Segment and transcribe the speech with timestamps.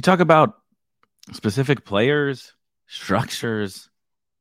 [0.00, 0.54] We talk about
[1.30, 2.54] specific players,
[2.86, 3.90] structures,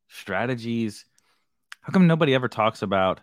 [0.07, 1.03] strategies.
[1.81, 3.19] How come nobody ever talks about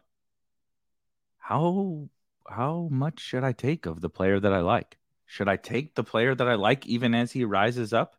[1.38, 2.10] how
[2.46, 4.98] how much should I take of the player that I like?
[5.24, 8.16] Should I take the player that I like even as he rises up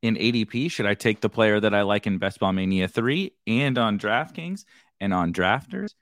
[0.00, 0.70] in ADP?
[0.70, 3.98] Should I take the player that I like in Best Ball Mania 3 and on
[3.98, 4.64] DraftKings
[4.98, 5.92] and on Drafters?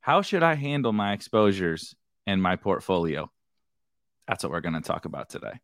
[0.00, 1.94] How should I handle my exposures
[2.26, 3.30] and my portfolio?
[4.28, 5.58] That's what we're going to talk about today.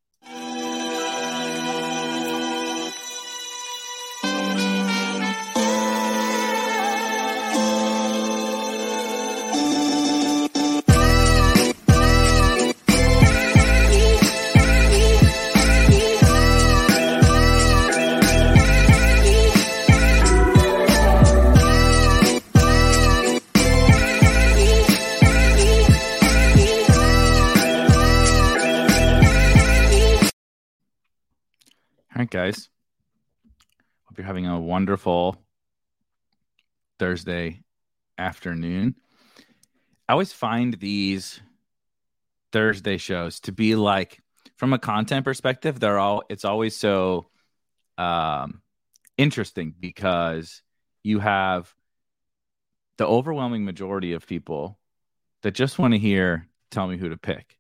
[32.33, 32.71] Guys.
[34.07, 35.37] Hope you're having a wonderful
[36.99, 37.63] Thursday
[38.17, 38.95] afternoon.
[40.09, 41.43] I always find these
[42.51, 44.23] Thursday shows to be like,
[44.57, 47.27] from a content perspective, they're all, it's always so
[47.99, 48.63] um,
[49.19, 50.63] interesting because
[51.03, 51.71] you have
[52.97, 54.79] the overwhelming majority of people
[55.43, 57.59] that just want to hear, tell me who to pick.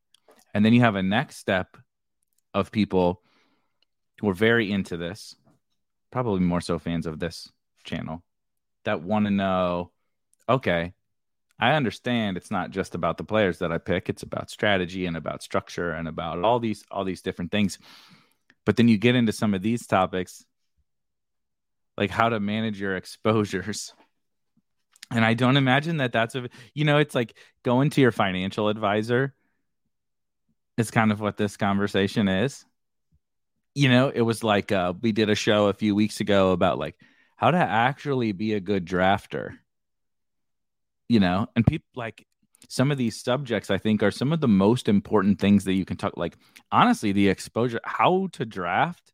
[0.54, 1.76] And then you have a next step
[2.54, 3.22] of people
[4.22, 5.34] who are very into this,
[6.12, 7.50] probably more so fans of this
[7.82, 8.22] channel,
[8.84, 9.90] that want to know
[10.48, 10.92] okay,
[11.58, 15.16] I understand it's not just about the players that I pick, it's about strategy and
[15.16, 17.78] about structure and about all these all these different things.
[18.64, 20.44] But then you get into some of these topics
[21.98, 23.92] like how to manage your exposures.
[25.10, 28.68] And I don't imagine that that's a you know, it's like going to your financial
[28.68, 29.34] advisor
[30.78, 32.64] is kind of what this conversation is
[33.74, 36.78] you know, it was like uh, we did a show a few weeks ago about
[36.78, 36.96] like
[37.36, 39.56] how to actually be a good drafter.
[41.08, 42.26] You know, and people like
[42.68, 45.84] some of these subjects I think are some of the most important things that you
[45.84, 46.36] can talk like
[46.70, 49.12] honestly the exposure how to draft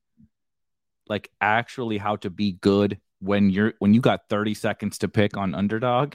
[1.09, 5.37] like actually how to be good when you're when you got 30 seconds to pick
[5.37, 6.15] on underdog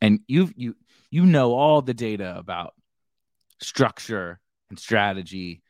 [0.00, 0.76] and you've you
[1.10, 2.74] you know all the data about
[3.60, 5.61] structure and strategy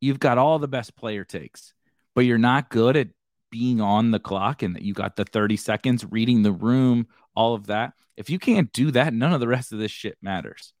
[0.00, 1.72] you've got all the best player takes,
[2.14, 3.08] but you're not good at
[3.50, 7.54] being on the clock and that you got the 30 seconds reading the room, all
[7.54, 7.92] of that.
[8.16, 10.72] If you can't do that, none of the rest of this shit matters.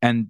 [0.00, 0.28] And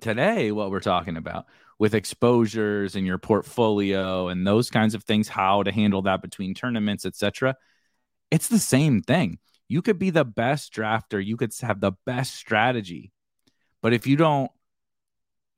[0.00, 1.46] today, what we're talking about
[1.78, 6.54] with exposures and your portfolio and those kinds of things, how to handle that between
[6.54, 7.56] tournaments, etc.
[8.30, 9.38] It's the same thing.
[9.68, 13.12] You could be the best drafter, you could have the best strategy,
[13.82, 14.50] but if you don't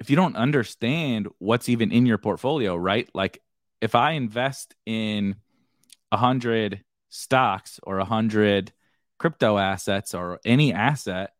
[0.00, 3.08] if you don't understand what's even in your portfolio, right?
[3.14, 3.40] Like
[3.80, 5.36] if I invest in
[6.10, 8.72] a hundred stocks or a hundred
[9.18, 11.32] crypto assets or any asset,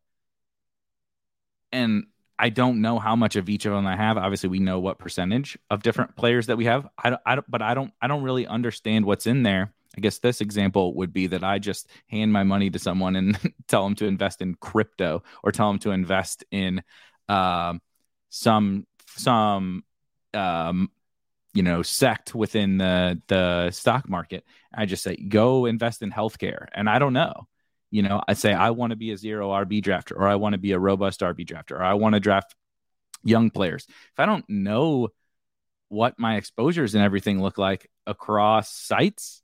[1.72, 2.04] and
[2.38, 4.16] I don't know how much of each of them I have.
[4.16, 6.88] Obviously, we know what percentage of different players that we have.
[6.98, 9.72] I don't, I don't, but I don't, I don't really understand what's in there.
[9.96, 13.38] I guess this example would be that I just hand my money to someone and
[13.68, 16.82] tell them to invest in crypto or tell them to invest in,
[17.28, 17.80] um,
[18.32, 19.84] some some
[20.32, 20.90] um
[21.52, 24.44] you know sect within the the stock market.
[24.74, 26.66] I just say go invest in healthcare.
[26.72, 27.46] And i don't know.
[27.90, 30.54] You know i say i want to be a zero rb drafter or i want
[30.54, 32.54] to be a robust rb drafter or i want to draft
[33.22, 33.86] young players.
[33.86, 35.08] If i don't know
[35.88, 39.42] what my exposures and everything look like across sites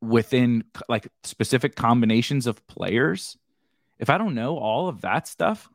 [0.00, 3.36] within like specific combinations of players
[3.98, 5.68] if i don't know all of that stuff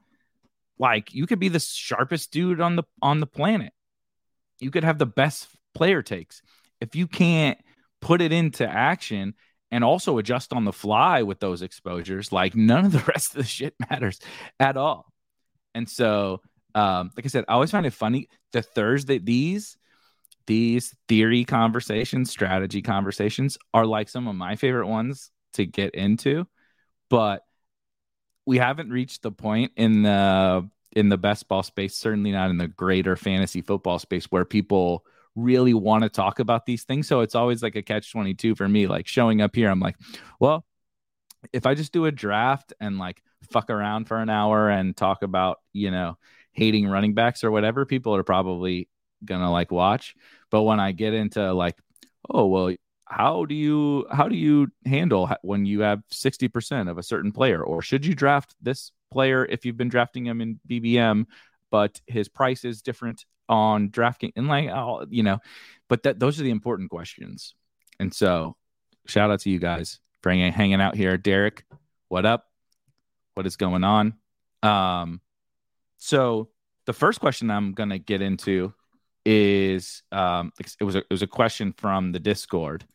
[0.77, 3.73] like you could be the sharpest dude on the on the planet.
[4.59, 6.41] You could have the best player takes.
[6.79, 7.57] If you can't
[8.01, 9.35] put it into action
[9.71, 13.37] and also adjust on the fly with those exposures, like none of the rest of
[13.37, 14.19] the shit matters
[14.59, 15.11] at all.
[15.73, 16.41] And so,
[16.75, 19.77] um, like I said, I always find it funny the Thursday these
[20.47, 26.47] these theory conversations, strategy conversations are like some of my favorite ones to get into,
[27.09, 27.43] but
[28.51, 32.57] we haven't reached the point in the in the best ball space, certainly not in
[32.57, 35.05] the greater fantasy football space where people
[35.37, 37.07] really want to talk about these things.
[37.07, 38.87] So it's always like a catch 22 for me.
[38.87, 39.95] Like showing up here, I'm like,
[40.37, 40.65] well,
[41.53, 45.23] if I just do a draft and like fuck around for an hour and talk
[45.23, 46.17] about, you know,
[46.51, 48.89] hating running backs or whatever, people are probably
[49.23, 50.13] gonna like watch.
[50.49, 51.77] But when I get into like,
[52.29, 52.75] oh well,
[53.11, 57.61] how do you how do you handle when you have 60% of a certain player?
[57.61, 61.25] Or should you draft this player if you've been drafting him in BBM
[61.69, 65.39] but his price is different on drafting and like oh, you know
[65.89, 67.53] but that those are the important questions.
[67.99, 68.55] And so
[69.05, 71.17] shout out to you guys for hanging out here.
[71.17, 71.65] Derek
[72.07, 72.45] what up?
[73.33, 74.13] What is going on?
[74.63, 75.19] Um
[75.97, 76.47] so
[76.85, 78.73] the first question I'm going to get into
[79.25, 82.85] is um it was a, it was a question from the Discord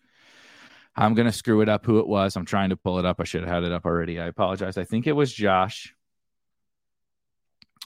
[0.96, 2.36] I'm going to screw it up who it was.
[2.36, 3.20] I'm trying to pull it up.
[3.20, 4.18] I should have had it up already.
[4.18, 4.78] I apologize.
[4.78, 5.94] I think it was Josh.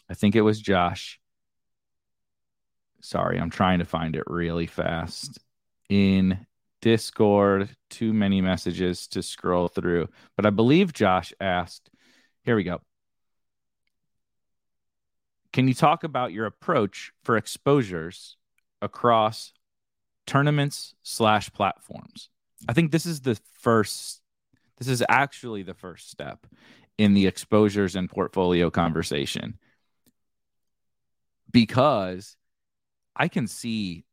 [0.09, 1.21] I think it was Josh.
[3.01, 5.39] Sorry, I'm trying to find it really fast
[5.89, 6.47] in
[6.83, 7.69] Discord.
[7.89, 10.09] Too many messages to scroll through.
[10.37, 11.91] But I believe Josh asked,
[12.45, 12.81] here we go.
[15.53, 18.37] Can you talk about your approach for exposures
[18.81, 19.53] across
[20.27, 22.29] tournaments slash platforms?
[22.69, 24.21] I think this is the first,
[24.79, 26.47] this is actually the first step
[26.99, 29.59] in the exposures and portfolio conversation
[31.53, 32.37] because
[33.17, 34.05] I can see,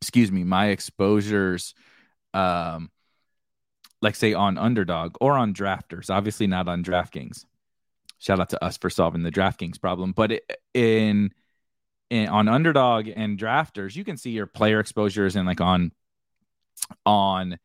[0.00, 1.74] excuse me, my exposures,
[2.34, 2.90] um,
[4.02, 7.44] like say on underdog or on drafters, obviously not on DraftKings.
[8.18, 10.32] Shout out to us for solving the DraftKings problem, but
[10.74, 11.32] in,
[12.10, 15.92] in on underdog and drafters, you can see your player exposures and like on
[17.04, 17.58] on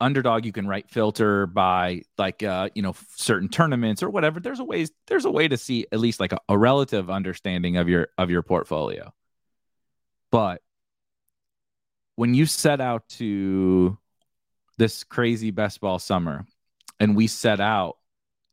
[0.00, 4.40] underdog you can write filter by like uh you know certain tournaments or whatever.
[4.40, 7.76] There's a ways there's a way to see at least like a, a relative understanding
[7.76, 9.12] of your of your portfolio.
[10.30, 10.60] But
[12.16, 13.96] when you set out to
[14.78, 16.44] this crazy best ball summer
[17.00, 17.96] and we set out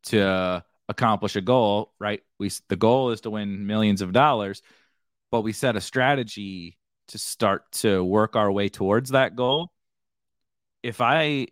[0.04, 2.22] to accomplish a goal right?
[2.40, 4.62] We the goal is to win millions of dollars
[5.32, 6.78] but we set a strategy
[7.10, 9.72] to start to work our way towards that goal
[10.84, 11.48] if I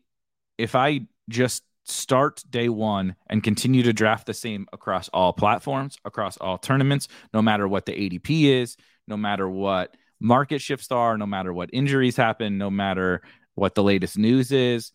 [0.58, 5.98] if I just start day one and continue to draft the same across all platforms,
[6.06, 8.78] across all tournaments, no matter what the ADP is,
[9.08, 13.22] no matter what market shifts are, no matter what injuries happen, no matter
[13.56, 14.92] what the latest news is.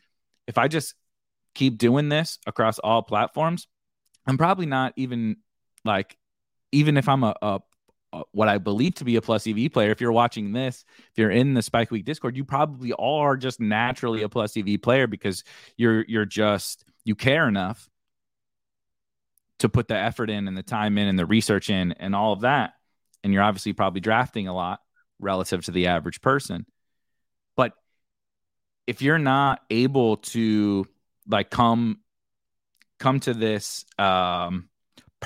[0.47, 0.95] If I just
[1.55, 3.67] keep doing this across all platforms,
[4.27, 5.39] I'm probably not even
[5.85, 6.17] like,
[6.71, 7.61] even if I'm a, a
[8.33, 9.91] what I believe to be a plus EV player.
[9.91, 13.61] If you're watching this, if you're in the Spike Week Discord, you probably are just
[13.61, 15.45] naturally a plus EV player because
[15.77, 17.89] you're you're just you care enough
[19.59, 22.33] to put the effort in and the time in and the research in and all
[22.33, 22.75] of that.
[23.25, 24.81] And you're obviously probably drafting a lot
[25.19, 26.67] relative to the average person.
[27.57, 27.73] But
[28.87, 30.87] if you're not able to
[31.27, 32.01] like come
[32.99, 34.69] come to this um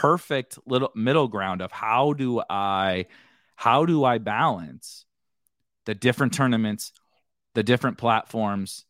[0.00, 3.04] perfect little middle ground of how do I
[3.54, 5.04] how do I balance
[5.84, 6.92] the different tournaments,
[7.54, 8.86] the different platforms,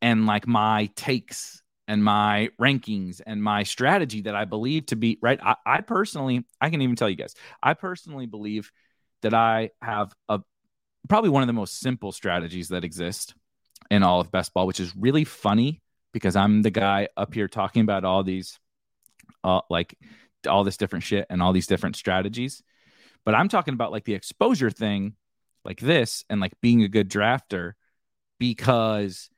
[0.00, 5.16] and like my takes and my rankings and my strategy that I believe to be
[5.22, 5.38] right.
[5.40, 8.72] I, I personally, I can even tell you guys, I personally believe
[9.22, 10.40] that I have a
[11.08, 13.34] probably one of the most simple strategies that exist
[13.92, 15.80] in all of best ball, which is really funny
[16.12, 18.58] because I'm the guy up here talking about all these
[19.44, 19.96] uh, like
[20.46, 22.62] all this different shit and all these different strategies.
[23.24, 25.14] But I'm talking about like the exposure thing,
[25.64, 27.72] like this, and like being a good drafter
[28.38, 29.30] because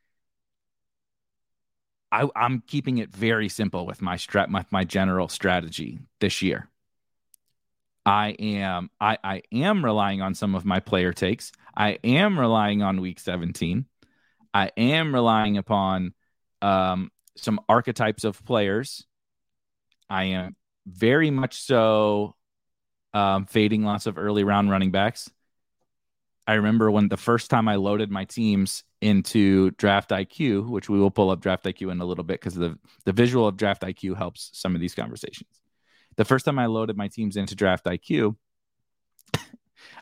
[2.11, 6.69] I, am keeping it very simple with my strat, my, my general strategy this year.
[8.07, 11.53] I am I, I am relying on some of my player takes.
[11.75, 13.87] I am relying on week 17.
[14.53, 16.15] I am relying upon
[16.63, 19.07] um, some archetypes of players.
[20.09, 20.55] I am
[20.87, 22.35] very much so
[23.13, 25.31] um, fading lots of early round running backs.
[26.47, 30.99] I remember when the first time I loaded my teams into Draft IQ, which we
[30.99, 33.83] will pull up Draft IQ in a little bit because the, the visual of Draft
[33.83, 35.49] IQ helps some of these conversations.
[36.17, 38.37] The first time I loaded my teams into Draft IQ,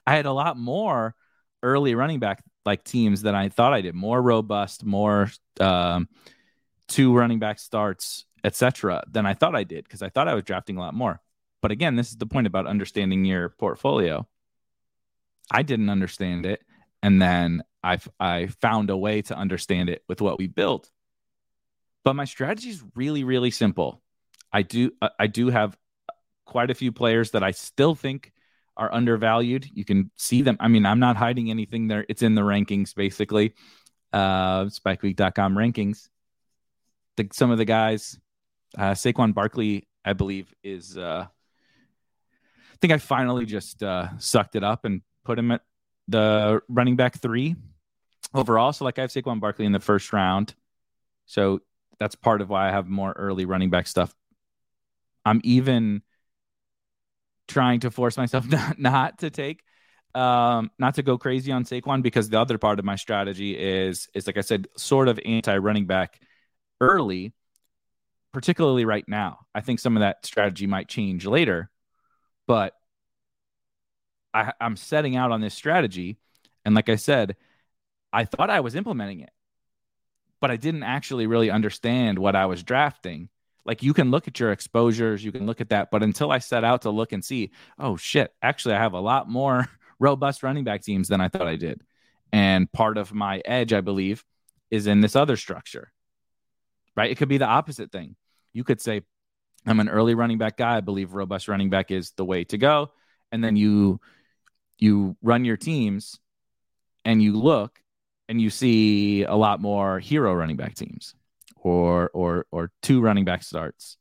[0.06, 1.14] I had a lot more
[1.62, 3.94] early running back like teams than I thought I did.
[3.94, 6.08] More robust, more um,
[6.88, 10.44] two running back starts etc., than I thought I did because I thought I was
[10.44, 11.20] drafting a lot more.
[11.60, 14.26] But again, this is the point about understanding your portfolio.
[15.50, 16.62] I didn't understand it,
[17.02, 20.90] and then I I found a way to understand it with what we built.
[22.04, 24.02] But my strategy is really really simple.
[24.52, 25.76] I do uh, I do have
[26.44, 28.32] quite a few players that I still think
[28.76, 29.68] are undervalued.
[29.72, 30.56] You can see them.
[30.60, 32.04] I mean, I'm not hiding anything there.
[32.08, 33.54] It's in the rankings, basically.
[34.12, 36.08] Uh, SpikeWeek.com rankings.
[37.16, 38.18] The, some of the guys,
[38.76, 40.96] uh, Saquon Barkley, I believe, is.
[40.96, 45.62] Uh, I think I finally just uh, sucked it up and put him at
[46.08, 47.54] the running back three
[48.34, 48.72] overall.
[48.72, 50.54] So, like, I have Saquon Barkley in the first round.
[51.26, 51.60] So
[51.98, 54.14] that's part of why I have more early running back stuff.
[55.24, 56.02] I'm even
[57.48, 59.62] trying to force myself not, not to take
[60.14, 64.08] um not to go crazy on Saquon because the other part of my strategy is
[64.14, 66.20] is like I said sort of anti running back
[66.82, 67.32] early
[68.32, 69.40] particularly right now.
[69.54, 71.70] I think some of that strategy might change later,
[72.46, 72.74] but
[74.34, 76.18] I, I'm setting out on this strategy.
[76.64, 77.36] And like I said,
[78.12, 79.32] I thought I was implementing it,
[80.40, 83.28] but I didn't actually really understand what I was drafting
[83.64, 86.38] like you can look at your exposures, you can look at that, but until I
[86.38, 90.42] set out to look and see, oh shit, actually I have a lot more robust
[90.42, 91.82] running back teams than I thought I did.
[92.32, 94.24] And part of my edge, I believe,
[94.70, 95.92] is in this other structure.
[96.96, 97.10] Right?
[97.10, 98.16] It could be the opposite thing.
[98.52, 99.02] You could say,
[99.66, 100.76] I'm an early running back guy.
[100.76, 102.92] I believe robust running back is the way to go.
[103.30, 104.00] And then you
[104.78, 106.18] you run your teams
[107.04, 107.80] and you look
[108.28, 111.14] and you see a lot more hero running back teams
[111.56, 113.96] or or or two running back starts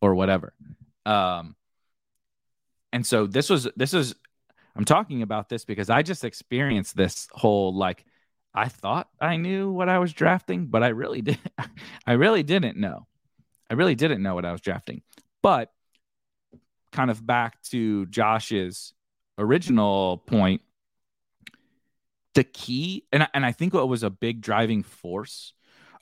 [0.00, 0.54] or whatever.
[1.04, 1.56] Um,
[2.92, 4.14] and so this was this is
[4.76, 8.04] I'm talking about this because I just experienced this whole like
[8.54, 11.38] I thought I knew what I was drafting, but I really did
[12.06, 13.06] I really didn't know.
[13.70, 15.02] I really didn't know what I was drafting.
[15.42, 15.70] But
[16.92, 18.94] kind of back to Josh's
[19.38, 20.62] original point,
[22.34, 25.54] the key and and I think what was a big driving force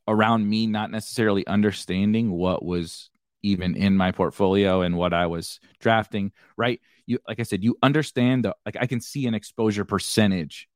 [0.08, 3.10] around me not necessarily understanding what was
[3.42, 6.80] even in my portfolio and what I was drafting, right?
[7.06, 10.68] You like I said, you understand the like I can see an exposure percentage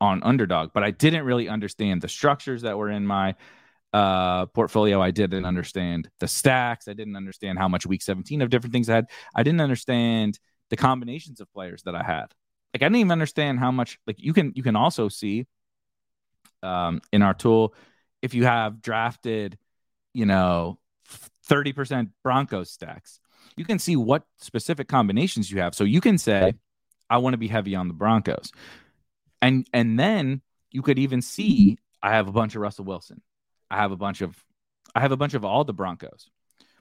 [0.00, 3.34] on underdog, but I didn't really understand the structures that were in my
[3.92, 5.00] uh portfolio.
[5.00, 6.88] I didn't understand the stacks.
[6.88, 9.06] I didn't understand how much week 17 of different things I had.
[9.34, 10.38] I didn't understand
[10.70, 12.26] the combinations of players that I had.
[12.72, 15.46] Like I didn't even understand how much like you can you can also see
[16.62, 17.74] um in our tool
[18.22, 19.58] if you have drafted,
[20.14, 20.78] you know,
[21.50, 23.20] 30% Broncos stacks,
[23.56, 25.74] you can see what specific combinations you have.
[25.74, 26.54] So you can say,
[27.10, 28.52] I want to be heavy on the Broncos.
[29.42, 33.20] And and then you could even see I have a bunch of Russell Wilson.
[33.72, 34.36] I have a bunch of
[34.94, 36.28] I have a bunch of all the Broncos.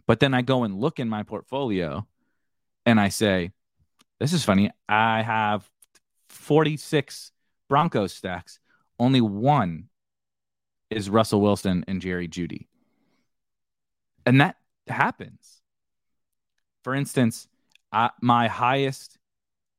[0.05, 2.05] But then I go and look in my portfolio
[2.85, 3.51] and I say,
[4.19, 4.71] this is funny.
[4.89, 5.69] I have
[6.27, 7.31] 46
[7.69, 8.59] Broncos stacks.
[8.99, 9.87] Only one
[10.89, 12.67] is Russell Wilson and Jerry Jeudy.
[14.25, 14.57] And that
[14.87, 15.61] happens.
[16.83, 17.47] For instance,
[18.21, 19.17] my highest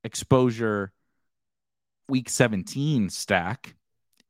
[0.02, 0.92] exposure
[2.08, 3.74] week 17 stack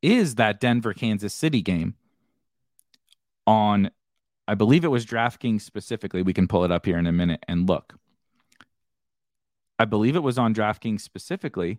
[0.00, 1.94] is that Denver Kansas City game
[3.46, 3.90] on
[4.48, 6.22] I believe it was DraftKings specifically.
[6.22, 7.94] We can pull it up here in a minute and look.
[9.78, 11.78] I believe it was on DraftKings specifically.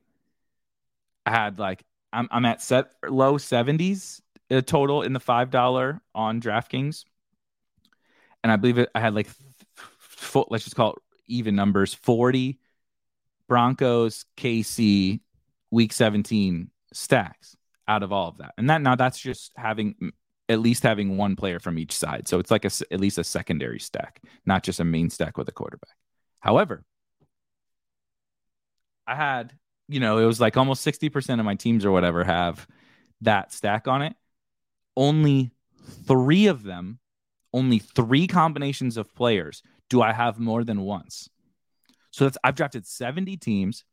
[1.26, 5.50] I had like I'm I'm at set low 70s a uh, total in the five
[5.50, 7.06] dollar on DraftKings,
[8.44, 8.90] and I believe it.
[8.94, 9.28] I had like,
[9.78, 12.60] f- let's just call it even numbers: forty
[13.48, 15.22] Broncos, KC,
[15.72, 17.56] Week seventeen stacks
[17.88, 20.12] out of all of that, and that now that's just having
[20.54, 22.28] at least having one player from each side.
[22.28, 25.50] So it's like a, at least a secondary stack, not just a main stack with
[25.50, 25.96] a quarterback.
[26.40, 26.84] However,
[29.06, 29.54] I had,
[29.90, 32.66] you know, it was like almost 60% of my teams or whatever have
[33.22, 34.16] that stack on it
[34.96, 35.52] only
[36.08, 37.00] three of them,
[37.54, 41.30] only three combinations of players do I have more than once.
[42.12, 43.84] So that's I've drafted 70 teams.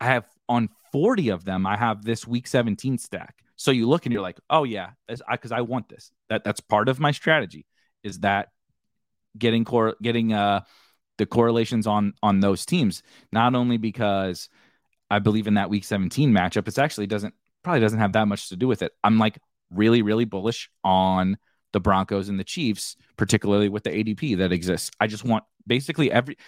[0.00, 3.36] I have on 40 of them, I have this week 17 stack.
[3.60, 6.10] So you look and you're like, oh yeah, because I, I, want this.
[6.30, 7.66] That that's part of my strategy.
[8.02, 8.48] Is that
[9.36, 10.62] getting core getting uh
[11.18, 13.02] the correlations on on those teams?
[13.32, 14.48] Not only because
[15.10, 18.48] I believe in that week 17 matchup, it's actually doesn't probably doesn't have that much
[18.48, 18.92] to do with it.
[19.04, 19.38] I'm like
[19.70, 21.36] really, really bullish on
[21.74, 24.90] the Broncos and the Chiefs, particularly with the ADP that exists.
[24.98, 26.38] I just want basically every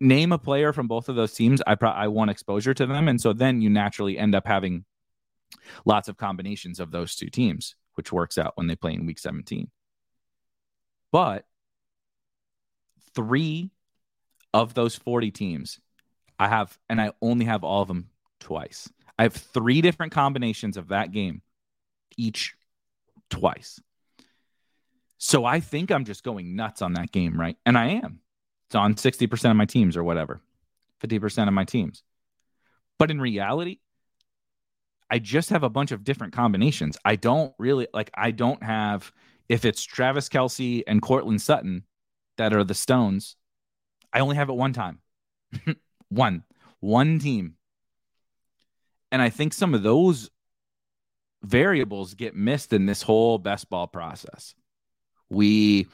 [0.00, 1.62] name a player from both of those teams.
[1.68, 4.86] I pro- I want exposure to them, and so then you naturally end up having
[5.84, 9.18] lots of combinations of those two teams, which works out when they play in Week
[9.18, 9.70] 17.
[11.10, 11.44] But
[13.14, 13.70] three
[14.54, 15.80] of those 40 teams,
[16.38, 18.08] I have, and I only have all of them
[18.40, 18.90] twice.
[19.18, 21.42] I have three different combinations of that game
[22.16, 22.54] each
[23.30, 23.80] twice.
[25.18, 27.56] So I think I'm just going nuts on that game, right?
[27.64, 28.20] And I am.
[28.66, 30.40] It's on 60% of my teams or whatever,
[31.00, 32.02] 50% of my teams.
[32.98, 33.78] But in reality,
[35.12, 36.96] I just have a bunch of different combinations.
[37.04, 39.12] I don't really like, I don't have,
[39.46, 41.84] if it's Travis Kelce and Courtland Sutton
[42.38, 43.36] that are the Stones,
[44.10, 45.00] I only have it one time.
[46.08, 46.44] one,
[46.80, 47.56] one team.
[49.10, 50.30] And I think some of those
[51.42, 54.54] variables get missed in this whole best ball process.
[55.28, 55.88] We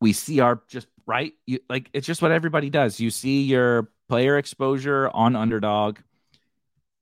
[0.00, 3.00] we see our just right you, like it's just what everybody does.
[3.00, 5.98] You see your player exposure on underdog.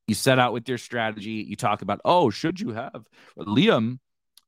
[0.07, 1.45] You set out with your strategy.
[1.49, 3.05] You talk about, oh, should you have
[3.39, 3.99] Liam?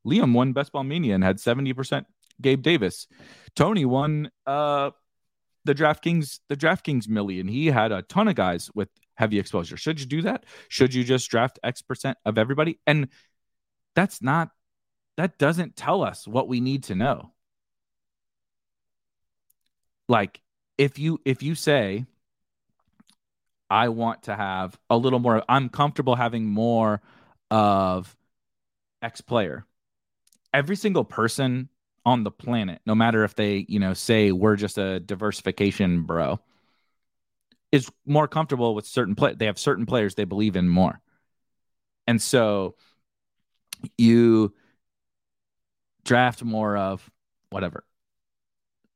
[0.06, 2.04] Liam won Best Ball Mania and had 70%
[2.40, 3.06] Gabe Davis.
[3.54, 4.90] Tony won uh
[5.64, 7.48] the DraftKings the DraftKings million.
[7.48, 9.76] He had a ton of guys with heavy exposure.
[9.76, 10.44] Should you do that?
[10.68, 12.78] Should you just draft X percent of everybody?
[12.86, 13.08] And
[13.94, 14.50] that's not
[15.16, 17.32] that doesn't tell us what we need to know.
[20.08, 20.40] Like
[20.78, 22.04] if you if you say
[23.68, 27.00] I want to have a little more I'm comfortable having more
[27.50, 28.16] of
[29.02, 29.66] X player.
[30.52, 31.68] Every single person
[32.04, 36.40] on the planet, no matter if they, you know, say we're just a diversification bro,
[37.72, 39.34] is more comfortable with certain play.
[39.34, 41.00] They have certain players they believe in more.
[42.06, 42.76] And so
[43.98, 44.54] you
[46.04, 47.10] draft more of
[47.50, 47.84] whatever.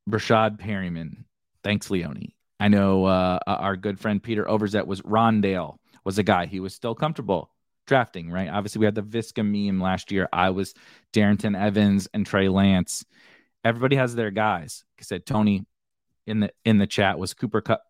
[0.08, 1.24] Breshad Perriman.
[1.62, 2.32] Thanks, Leone.
[2.60, 6.74] I know uh, our good friend Peter Overzet was Rondale was a guy he was
[6.74, 7.50] still comfortable
[7.86, 8.48] drafting, right?
[8.48, 10.28] Obviously, we had the Viska meme last year.
[10.32, 10.74] I was
[11.12, 13.04] Darrynton Evans and Trey Lance.
[13.64, 14.84] Everybody has their guys.
[14.98, 15.64] I said, Tony
[16.26, 17.82] in the in the chat was Cooper Kupp.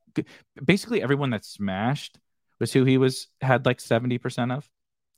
[0.64, 2.18] Basically, everyone that smashed
[2.58, 4.68] was who he was had like seventy percent of,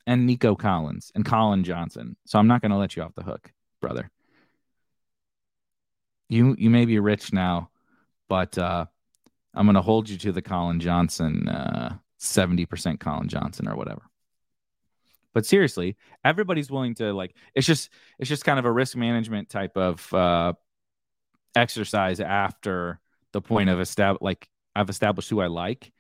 [0.07, 2.17] and Nico Collins and Collin Johnson.
[2.27, 4.11] So I'm not going to let you off the hook, brother.
[6.29, 7.71] You you may be rich now,
[8.29, 8.87] but uh,
[9.55, 13.77] I'm going to hold you to the Collin Johnson uh, seventy percent Collin Johnson or
[13.77, 14.03] whatever.
[15.35, 19.49] But seriously, everybody's willing to like it's just it's just kind of a risk management
[19.49, 20.53] type of uh
[21.55, 23.01] exercise after
[23.33, 25.93] the point of establish like I've established who I like.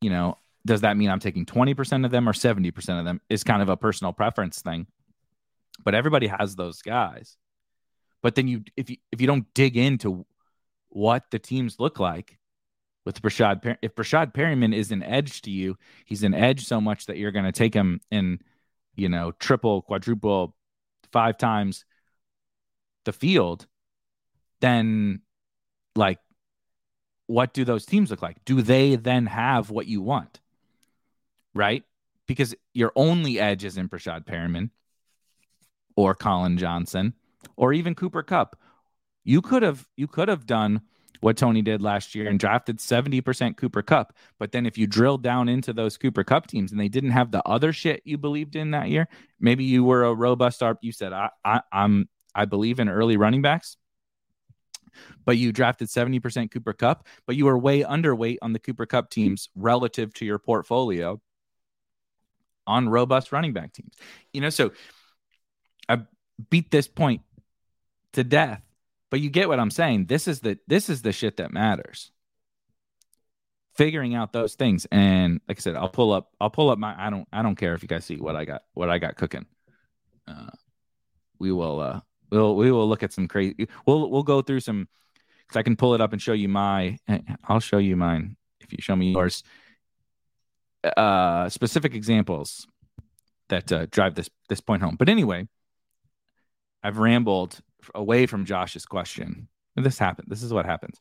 [0.00, 3.20] You know, does that mean I'm taking 20% of them or 70% of them?
[3.28, 4.86] Is kind of a personal preference thing.
[5.84, 7.36] But everybody has those guys.
[8.22, 10.24] But then you if you if you don't dig into
[10.90, 12.38] what the teams look like,
[13.04, 13.76] with Breshad.
[13.82, 17.32] If Breshad Perriman is an edge to you, he's an edge so much that you're
[17.32, 18.40] going to take him in
[18.94, 20.54] you know, triple, quadruple,
[21.12, 21.84] five times
[23.04, 23.66] the field,
[24.60, 25.20] then
[25.96, 26.18] like
[27.26, 28.44] what do those teams look like?
[28.44, 30.40] Do they then have what you want?
[31.54, 31.84] Right?
[32.26, 34.70] Because your only edge is in Breshad Perriman
[35.96, 37.14] or Collin Johnson
[37.56, 38.58] or even Cooper Kupp.
[39.24, 40.82] You could have you could have done
[41.20, 44.16] what Tony did last year and drafted 70% Cooper Kupp.
[44.38, 47.30] But then if you drill down into those Cooper Kupp teams and they didn't have
[47.30, 50.78] the other shit you believed in that year, maybe you were a robust ARP.
[50.82, 53.76] You said, I, I I'm I believe in early running backs.
[55.24, 59.08] But you drafted 70% Cooper Kupp, but you were way underweight on the Cooper Kupp
[59.08, 61.20] teams relative to your portfolio
[62.66, 63.94] on robust running back teams.
[64.32, 64.72] You know, so
[65.88, 66.02] I
[66.50, 67.22] beat this point
[68.12, 68.62] to death
[69.12, 70.06] but you get what I'm saying.
[70.06, 72.10] This is the this is the shit that matters.
[73.76, 76.30] Figuring out those things, and like I said, I'll pull up.
[76.40, 76.94] I'll pull up my.
[76.98, 77.28] I don't.
[77.30, 78.62] I don't care if you guys see what I got.
[78.72, 79.44] What I got cooking.
[80.26, 80.48] Uh,
[81.38, 81.80] we will.
[81.80, 82.56] Uh, we'll.
[82.56, 83.68] We will look at some crazy.
[83.86, 84.10] We'll.
[84.10, 84.88] We'll go through some.
[85.48, 86.96] Cause I can pull it up and show you my.
[87.44, 89.42] I'll show you mine if you show me yours.
[90.96, 92.66] Uh, specific examples
[93.50, 94.96] that uh, drive this this point home.
[94.98, 95.48] But anyway,
[96.82, 97.60] I've rambled
[97.94, 99.48] away from Josh's question.
[99.76, 100.28] This happened.
[100.30, 100.96] This is what happens.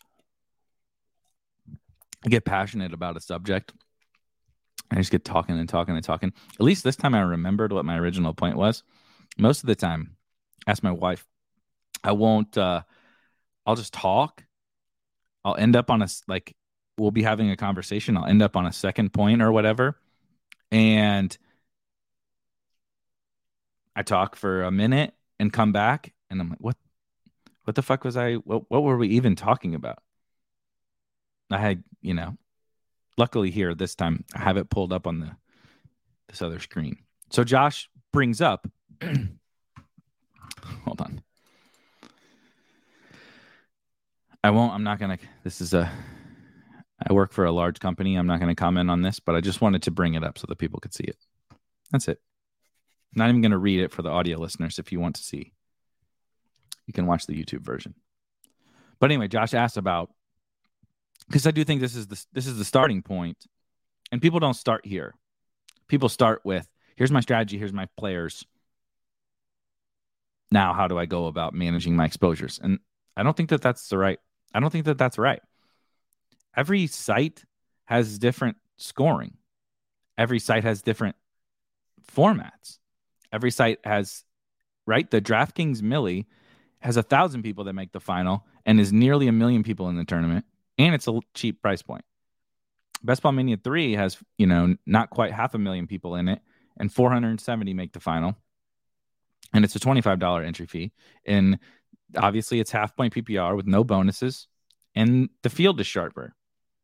[2.26, 3.74] I get passionate about a subject.
[4.92, 6.34] I just get talking and talking and talking.
[6.54, 8.84] At least this time I remembered what my original point was.
[9.38, 10.16] Most of the time,
[10.68, 11.26] ask my wife.
[12.04, 12.82] I won't uh
[13.66, 14.44] I'll just talk.
[15.46, 16.56] I'll end up on a like
[16.98, 18.18] we'll be having a conversation.
[18.18, 19.98] I'll end up on a second point or whatever.
[20.72, 21.36] And
[23.96, 26.78] I talk for a minute and come back and I'm like, what,
[27.66, 28.36] what the fuck was I?
[28.36, 30.00] What, what were we even talking about?
[31.52, 32.38] I had, you know,
[33.18, 35.36] luckily here this time I have it pulled up on the
[36.30, 36.98] this other screen.
[37.30, 38.66] So Josh brings up.
[39.04, 41.22] hold on.
[44.44, 44.74] I won't.
[44.74, 45.18] I'm not gonna.
[45.44, 45.92] This is a.
[47.06, 48.16] I work for a large company.
[48.16, 50.46] I'm not to comment on this, but I just wanted to bring it up so
[50.48, 51.18] that people could see it.
[51.92, 52.20] That's it.
[53.14, 55.52] Not even to read it for the audio listeners if you want to see
[56.86, 57.96] you can watch the YouTube version.
[59.00, 60.12] But anyway, Josh asked about
[61.28, 63.46] because I do think this is the this is the starting point,
[64.12, 65.14] and people don't start here.
[65.88, 68.46] People start with here's my strategy, here's my players.
[70.52, 72.60] Now, how do I go about managing my exposures?
[72.62, 72.80] And
[73.16, 74.20] I don't think that that's the right.
[74.54, 75.42] I don't think that that's right.
[76.56, 77.44] Every site
[77.86, 79.38] has different scoring.
[80.18, 81.16] Every site has different
[82.14, 82.80] formats.
[83.32, 84.26] Every site has
[84.86, 85.10] right.
[85.10, 86.28] The DraftKings Millie
[86.82, 89.96] has a thousand people that make the final and is nearly a million people in
[89.96, 90.46] the tournament,
[90.78, 92.04] and it's a cheap price point.
[93.04, 96.42] Best Ball Mania 3 has, you know, not quite half a million people in it,
[96.78, 98.36] and 470 make the final.
[99.54, 100.92] And it's a $25 entry fee.
[101.26, 101.60] And
[102.16, 104.48] obviously, it's half point PPR with no bonuses,
[104.96, 106.36] and the field is sharper.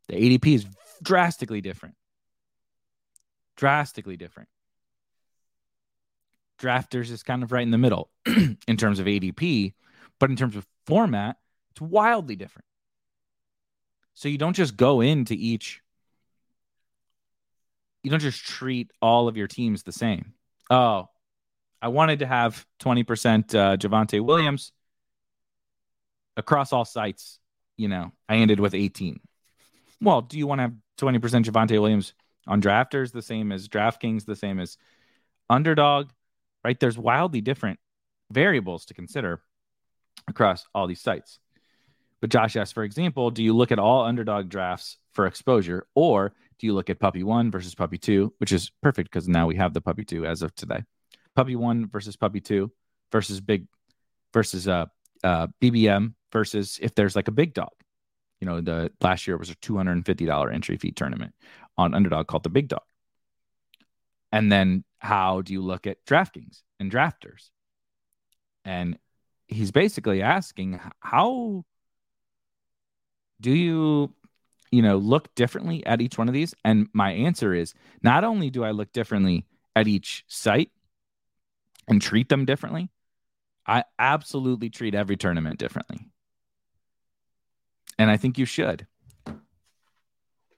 [0.07, 0.65] The ADP is
[1.03, 1.95] drastically different.
[3.55, 4.49] Drastically different.
[6.59, 9.73] Drafters is kind of right in the middle in terms of ADP,
[10.19, 11.37] but in terms of format,
[11.71, 12.65] it's wildly different.
[14.13, 15.81] So you don't just go into each,
[18.03, 20.33] you don't just treat all of your teams the same.
[20.69, 21.07] Oh,
[21.81, 24.71] I wanted to have 20% uh, Javonte Williams
[26.35, 27.39] across all sites.
[27.77, 29.19] You know, I ended with 18.
[30.01, 32.13] Well, do you want to have 20% Javonte Williams
[32.47, 34.77] on drafters, the same as DraftKings, the same as
[35.49, 36.09] underdog,
[36.63, 36.79] right?
[36.79, 37.79] There's wildly different
[38.31, 39.41] variables to consider
[40.27, 41.39] across all these sites.
[42.21, 46.33] But Josh asks, for example, do you look at all underdog drafts for exposure, or
[46.59, 49.55] do you look at puppy one versus puppy two, which is perfect because now we
[49.55, 50.83] have the puppy two as of today.
[51.35, 52.71] Puppy one versus puppy two
[53.11, 53.67] versus big
[54.33, 54.85] versus uh,
[55.23, 57.71] uh, BBM versus if there's like a big dog.
[58.41, 61.33] You know, the last year was a $250 entry fee tournament
[61.77, 62.83] on underdog called the big dog.
[64.31, 67.49] And then how do you look at DraftKings and drafters?
[68.65, 68.99] And
[69.47, 71.63] he's basically asking how
[73.39, 74.13] do you
[74.71, 76.53] you know look differently at each one of these?
[76.63, 80.71] And my answer is not only do i look differently at each site
[81.87, 82.89] and treat them differently
[83.65, 86.09] i absolutely treat every tournament differently.
[87.97, 88.87] And i think you should.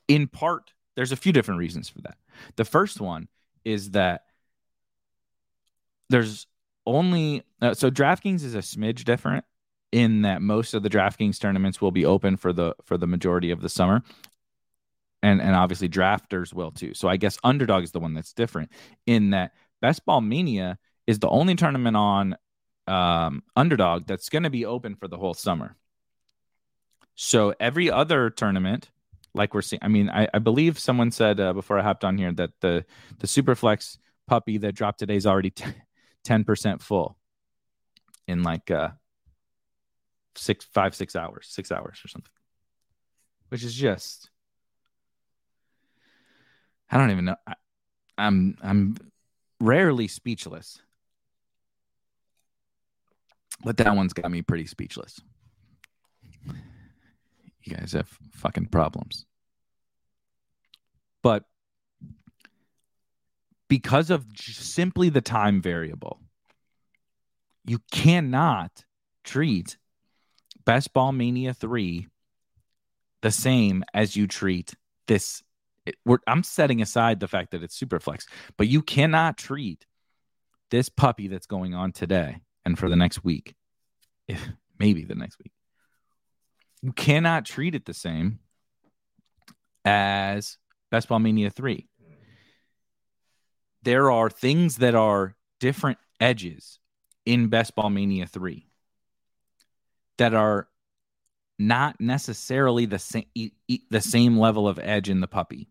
[0.08, 2.18] In part there's a few different reasons for that.
[2.56, 3.30] The first one
[3.64, 4.24] is that
[6.10, 6.48] there's
[6.90, 9.46] only uh, so DraftKings is a smidge different
[9.92, 13.52] in that most of the DraftKings tournaments will be open for the for the majority
[13.52, 14.04] of the summer.
[15.22, 16.94] And and obviously drafters will too.
[16.94, 18.72] So I guess underdog is the one that's different
[19.06, 22.38] in that Best Ball Mania is the only tournament on
[22.88, 25.76] um, underdog that's going to be open for the whole summer.
[27.16, 28.90] So every other tournament,
[29.34, 32.18] like we're seeing, I mean, I, I believe someone said uh, before I hopped on
[32.18, 32.86] here that the
[33.20, 33.98] the Superflex
[34.28, 35.54] puppy that dropped today is already
[36.28, 37.18] 10% full
[38.28, 38.90] in like uh
[40.36, 42.32] six five six hours six hours or something.
[43.50, 44.30] Which is just
[46.92, 47.36] i don't even know.
[47.48, 47.54] I,
[48.18, 48.96] i'm i'm
[49.60, 50.82] rarely speechless.
[53.64, 55.20] But that one's got me pretty speechless.
[57.64, 59.26] You guys have fucking problems.
[61.22, 61.44] But
[63.70, 66.20] because of simply the time variable.
[67.66, 68.84] You cannot
[69.24, 69.78] treat
[70.66, 72.08] Best Ball Mania 3
[73.22, 74.74] the same as you treat
[75.08, 75.44] this.
[75.86, 75.96] It,
[76.28, 78.26] I'm setting aside the fact that it's super flex,
[78.58, 79.86] but you cannot treat
[80.72, 83.56] this puppy that's going on today and for the next week,
[84.28, 85.52] if maybe the next week.
[86.82, 88.40] You cannot treat it the same
[89.86, 90.58] as
[90.90, 91.88] Best Ball Mania 3
[93.84, 96.80] there are things that are different edges
[97.26, 98.66] in Best Ball Mania 3
[100.18, 100.68] that are
[101.58, 103.26] not necessarily the same
[103.90, 105.70] the same level of edge in the puppy.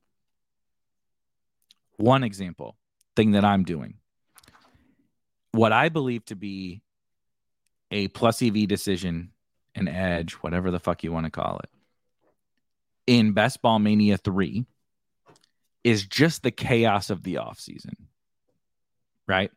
[1.97, 2.77] One example,
[3.17, 3.95] thing that I'm doing.
[5.53, 6.83] What I believe to be
[7.91, 9.33] a plus EV decision,
[9.75, 11.71] an edge, whatever the fuck you want to call it,
[13.07, 14.67] in Best Ball Mania 3
[15.89, 17.95] is just the chaos of the offseason.
[19.27, 19.51] Right?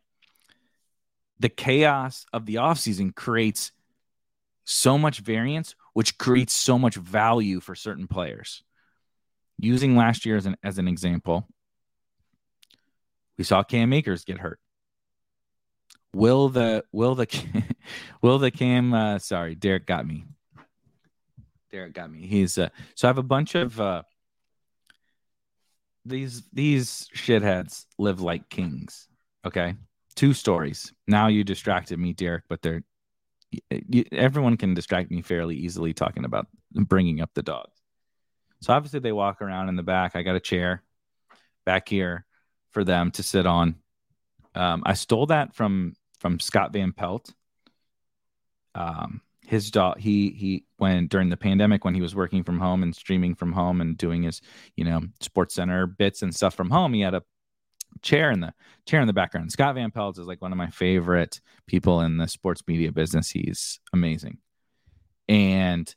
[1.40, 3.72] The chaos of the offseason creates
[4.64, 8.62] so much variance, which creates so much value for certain players.
[9.58, 11.48] Using last year as an, as an example,
[13.38, 14.58] we saw Cam Akers get hurt.
[16.14, 17.26] Will the will the
[18.22, 20.26] will the Cam uh, sorry Derek got me.
[21.70, 22.26] Derek got me.
[22.26, 24.02] He's uh, so I have a bunch of uh,
[26.04, 29.08] these these shitheads live like kings.
[29.44, 29.74] Okay.
[30.14, 30.92] Two stories.
[31.06, 32.82] Now you distracted me, Derek, but they're
[33.70, 37.80] you, everyone can distract me fairly easily talking about bringing up the dogs.
[38.60, 40.16] So obviously they walk around in the back.
[40.16, 40.82] I got a chair
[41.64, 42.24] back here
[42.70, 43.76] for them to sit on.
[44.54, 47.32] Um, I stole that from from Scott Van Pelt.
[48.74, 49.20] Um,
[49.52, 52.96] his dog, he he when during the pandemic when he was working from home and
[52.96, 54.40] streaming from home and doing his
[54.76, 57.22] you know SportsCenter bits and stuff from home, he had a
[58.00, 58.54] chair in the
[58.86, 59.52] chair in the background.
[59.52, 63.28] Scott Van Pelt is like one of my favorite people in the sports media business.
[63.28, 64.38] He's amazing,
[65.28, 65.94] and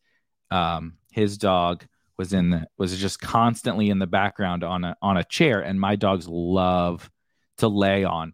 [0.52, 1.86] um, his dog
[2.18, 5.80] was in the was just constantly in the background on a on a chair and
[5.80, 7.10] my dogs love
[7.60, 8.34] to lay on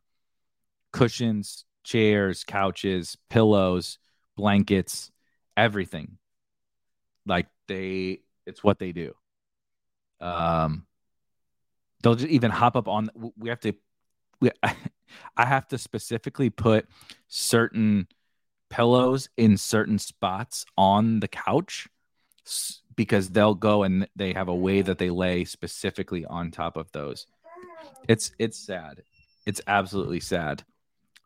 [0.92, 4.00] cushions chairs couches pillows
[4.42, 5.12] blankets
[5.56, 6.18] everything
[7.26, 9.14] like they it's what they do
[10.20, 10.86] um
[12.02, 13.74] they'll just even hop up on we have to
[14.40, 14.50] we,
[15.38, 16.88] i have to specifically put
[17.28, 18.08] certain
[18.72, 21.88] pillows in certain spots on the couch
[22.96, 26.92] because they'll go and they have a way that they lay specifically on top of
[26.92, 27.28] those.
[28.08, 29.04] It's it's sad.
[29.46, 30.64] It's absolutely sad.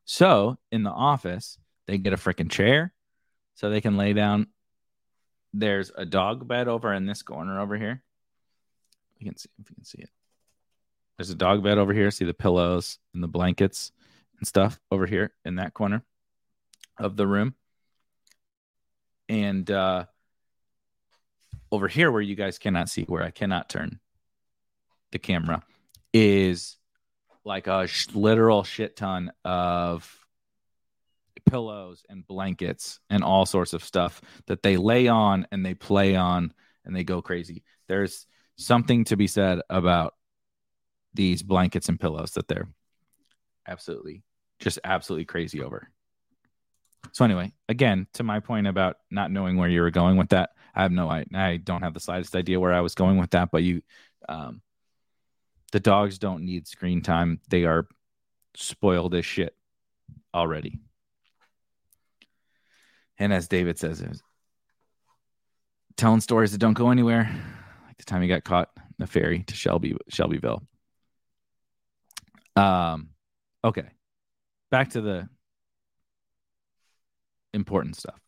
[0.05, 2.93] So in the office, they get a freaking chair
[3.55, 4.47] so they can lay down.
[5.53, 8.03] There's a dog bed over in this corner over here.
[9.17, 10.09] You can see if you can see it.
[11.17, 12.11] There's a dog bed over here.
[12.11, 13.91] See the pillows and the blankets
[14.37, 16.03] and stuff over here in that corner
[16.97, 17.55] of the room.
[19.27, 20.05] And uh
[21.71, 23.99] over here where you guys cannot see where I cannot turn
[25.11, 25.63] the camera
[26.13, 26.77] is
[27.43, 30.24] like a sh- literal shit ton of
[31.45, 36.15] pillows and blankets and all sorts of stuff that they lay on and they play
[36.15, 36.53] on
[36.85, 37.63] and they go crazy.
[37.87, 38.25] There's
[38.57, 40.13] something to be said about
[41.13, 42.67] these blankets and pillows that they're
[43.67, 44.23] absolutely
[44.59, 45.89] just absolutely crazy over.
[47.11, 50.51] So anyway, again, to my point about not knowing where you were going with that,
[50.73, 53.31] I have no I I don't have the slightest idea where I was going with
[53.31, 53.81] that, but you
[54.27, 54.61] um
[55.71, 57.39] the dogs don't need screen time.
[57.49, 57.87] They are
[58.55, 59.55] spoiled as shit
[60.33, 60.79] already.
[63.17, 64.03] And as David says,
[65.95, 67.29] telling stories that don't go anywhere,
[67.87, 70.63] like the time he got caught in the ferry to Shelby Shelbyville.
[72.55, 73.09] Um
[73.63, 73.89] okay.
[74.71, 75.29] Back to the
[77.53, 78.19] important stuff.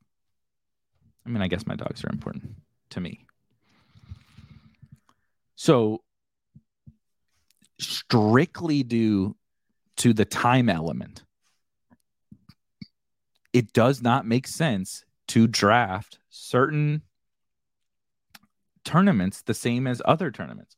[1.26, 2.56] I mean, I guess my dogs are important
[2.92, 3.28] to me.
[5.56, 6.04] So,
[7.80, 9.36] strictly due
[9.98, 11.24] to the time element,
[13.54, 17.02] it does not make sense to draft certain
[18.86, 20.76] tournaments the same as other tournaments.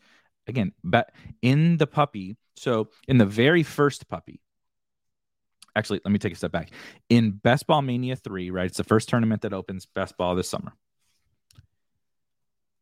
[0.48, 4.42] Again, but in the puppy, so in the very first puppy,
[5.76, 6.72] actually, let me take a step back.
[7.10, 8.66] In Best Ball Mania 3, right?
[8.66, 10.74] It's the first tournament that opens Best Ball this summer.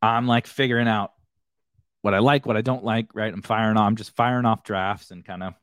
[0.01, 1.11] I'm like figuring out
[2.01, 3.33] what I like, what I don't like, right?
[3.33, 5.53] I'm firing off, I'm just firing off drafts and kind of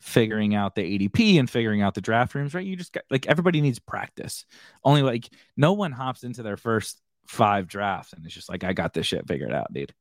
[0.00, 2.64] figuring out the ADP and figuring out the draft rooms, right?
[2.64, 4.44] You just got like everybody needs practice.
[4.84, 8.72] Only like no one hops into their first five drafts and it's just like, I
[8.72, 9.92] got this shit figured out, dude.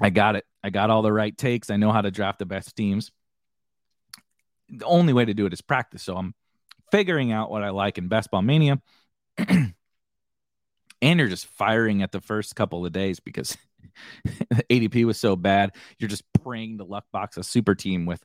[0.00, 0.44] I got it.
[0.62, 1.70] I got all the right takes.
[1.70, 3.10] I know how to draft the best teams
[4.68, 6.02] the only way to do it is practice.
[6.02, 6.34] So I'm
[6.90, 8.80] figuring out what I like in Best Ball Mania.
[9.38, 9.74] and
[11.02, 13.56] you're just firing at the first couple of days because
[14.70, 15.74] ADP was so bad.
[15.98, 18.24] You're just praying the luck box a super team with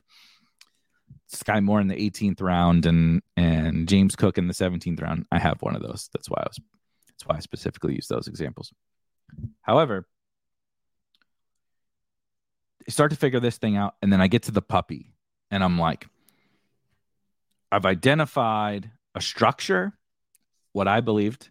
[1.32, 5.26] Skyy Moore in the 18th round and and James Cook in the 17th round.
[5.32, 6.08] I have one of those.
[6.12, 6.60] That's why I was
[7.08, 8.72] that's why I specifically use those examples.
[9.62, 10.06] However,
[12.86, 15.14] I start to figure this thing out, and then I get to the puppy,
[15.50, 16.06] and I'm like,
[17.70, 19.92] I've identified a structure,
[20.72, 21.50] what I believed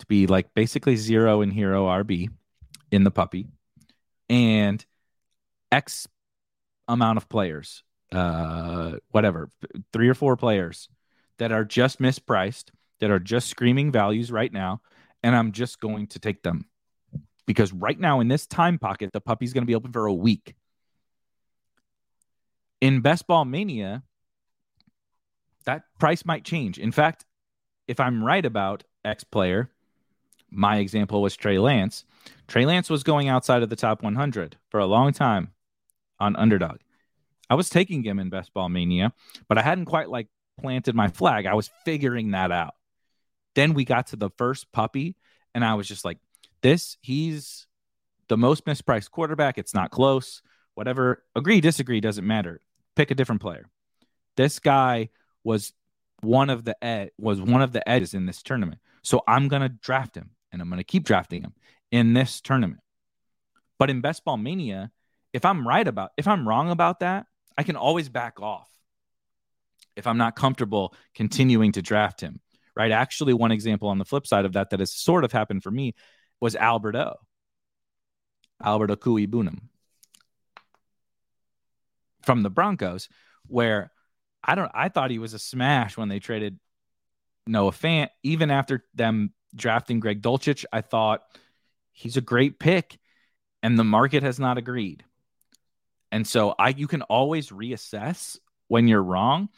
[0.00, 2.30] to be like basically zero in hero RB
[2.90, 3.48] in the puppy,
[4.28, 4.84] and
[5.70, 6.06] X
[6.88, 9.50] amount of players, uh, whatever,
[9.92, 10.88] three or four players
[11.38, 14.80] that are just mispriced, that are just screaming values right now,
[15.22, 16.66] and I'm just going to take them
[17.46, 20.14] because right now in this time pocket, the puppy's going to be open for a
[20.14, 20.54] week.
[22.80, 24.04] In Best Ball Mania,
[25.64, 26.78] that price might change.
[26.78, 27.24] In fact,
[27.88, 29.68] if I'm right about X player,
[30.48, 32.04] my example was Trey Lance.
[32.48, 35.52] Trey Lance was going outside of the top 100 for a long time
[36.18, 36.78] on underdog.
[37.48, 39.12] I was taking him in best ball mania,
[39.48, 40.28] but I hadn't quite like
[40.60, 41.46] planted my flag.
[41.46, 42.74] I was figuring that out.
[43.54, 45.16] Then we got to the first puppy,
[45.54, 46.18] and I was just like,
[46.62, 47.66] this, he's
[48.28, 49.58] the most mispriced quarterback.
[49.58, 50.42] It's not close.
[50.74, 52.60] Whatever, agree, disagree, doesn't matter.
[52.94, 53.66] Pick a different player.
[54.36, 55.08] This guy
[55.42, 55.72] was
[56.20, 58.80] one of the ed- was one of the edges in this tournament.
[59.02, 61.54] So I'm to draft him and I'm to keep drafting him
[61.90, 62.80] in this tournament.
[63.78, 64.90] But in Best Ball Mania,
[65.32, 67.26] if I'm right about if I'm wrong about that,
[67.56, 68.68] I can always back off.
[69.96, 72.40] If I'm not comfortable continuing to draft him,
[72.76, 72.90] right?
[72.90, 75.70] Actually, one example on the flip side of that that has sort of happened for
[75.70, 75.94] me
[76.40, 77.16] was Alberto.
[78.62, 79.58] Albert Okwuegbunam
[82.22, 83.08] from the Broncos,
[83.46, 83.90] where
[84.44, 86.58] I don't I thought he was a smash when they traded
[87.46, 88.08] Noah Fant.
[88.22, 91.22] Even after them drafting Greg Dulcich, I thought
[92.00, 92.98] he's a great pick,
[93.62, 95.04] and the market has not agreed.
[96.10, 99.50] And so I you can always reassess when you're wrong.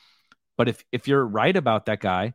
[0.59, 2.35] But if if you're right about that guy,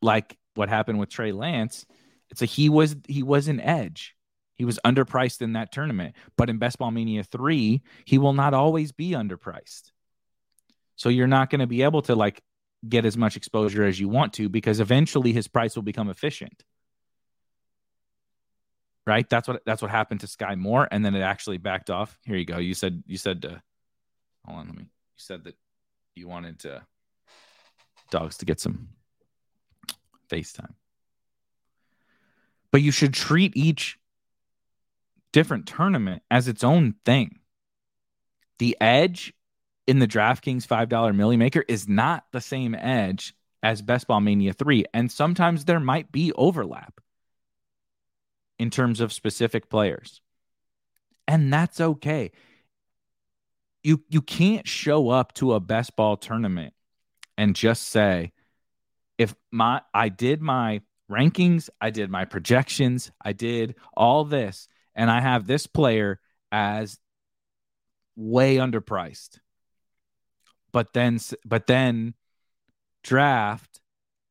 [0.00, 1.84] like what happened with Trey Lance,
[2.30, 4.14] it's a he was he was an edge.
[4.54, 6.14] He was underpriced in that tournament.
[6.36, 9.90] But in Best Ball Mania 3, he will not always be underpriced.
[10.94, 12.40] So you're not going to be able to like
[12.88, 16.62] get as much exposure as you want to because eventually his price will become efficient.
[19.06, 19.28] Right?
[19.28, 22.16] That's what that's what happened to Skyy Moore and then it actually backed off.
[22.24, 22.58] Here you go.
[22.58, 23.58] You said you said uh,
[24.46, 24.82] hold on, let me.
[24.82, 25.56] You said that
[26.14, 26.82] you wanted to
[28.10, 28.88] dogs to get some
[30.30, 30.74] FaceTime.
[32.70, 33.98] But you should treat each
[35.32, 37.40] different tournament as its own thing.
[38.58, 39.32] The edge
[39.86, 44.52] in the DraftKings $5 Milly Maker is not the same edge as Best Ball Mania
[44.52, 44.84] 3.
[44.94, 47.00] And sometimes there might be overlap
[48.62, 50.20] in terms of specific players.
[51.26, 52.30] And that's okay.
[53.82, 56.72] You you can't show up to a best ball tournament
[57.36, 58.32] and just say
[59.18, 65.10] if my I did my rankings, I did my projections, I did all this and
[65.10, 66.20] I have this player
[66.52, 67.00] as
[68.14, 69.40] way underpriced.
[70.70, 72.14] But then but then
[73.02, 73.80] draft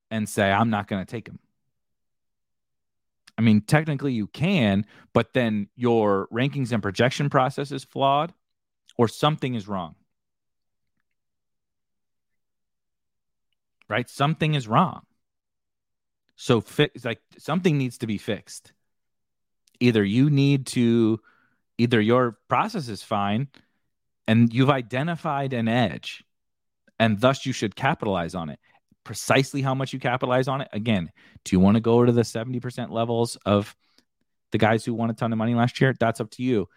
[0.10, 1.40] and say I'm not going to take him.
[3.42, 8.34] I mean, technically you can, but then your rankings and projection process is flawed
[9.00, 9.96] or something is wrong.
[13.90, 14.08] Right?
[14.08, 15.02] Something is wrong.
[16.36, 18.74] So fix like something needs to be fixed
[19.80, 21.20] either you need to
[21.78, 23.48] either your process is fine
[24.28, 26.24] and you've identified an edge
[27.00, 28.60] and thus you should capitalize on it
[29.04, 30.70] precisely how much you capitalize on it.
[30.72, 31.12] Again
[31.44, 33.76] do you want to go to the 70% levels of
[34.52, 35.94] the guys who won a ton of money last year?
[36.00, 36.70] That's up to you.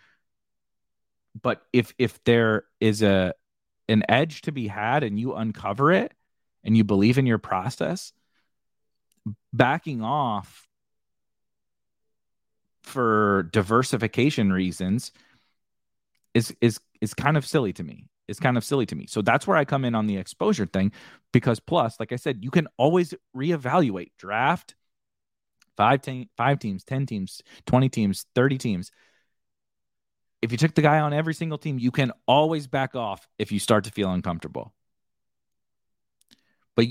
[1.41, 3.35] But if if there is a
[3.89, 6.13] an edge to be had and you uncover it
[6.63, 8.13] and you believe in your process
[9.53, 10.69] backing off
[12.83, 15.13] for diversification reasons
[16.35, 18.07] is is is kind of silly to me.
[18.27, 19.07] It's kind of silly to me.
[19.07, 20.93] So that's where I come in on the exposure thing
[21.33, 24.75] because plus, like I said, you can always reevaluate draft
[25.77, 28.91] five, ten, five teams, 10 teams, 20 teams, 30 teams.
[30.43, 33.51] If you took the guy on every single team, you can always back off if
[33.51, 34.75] you start to feel uncomfortable.
[36.77, 36.87] But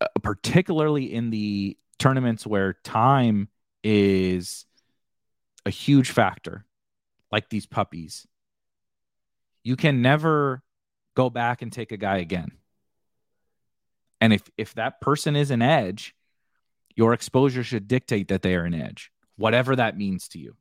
[0.00, 3.48] uh, particularly in the tournaments where time
[3.82, 4.66] is
[5.64, 6.64] a huge factor,
[7.32, 8.26] like these puppies.
[9.66, 10.62] You can never
[11.16, 12.52] go back and take a guy again.
[14.20, 16.14] And if if that person is an edge,
[16.94, 20.54] your exposure should dictate that they are an edge, whatever that means to you.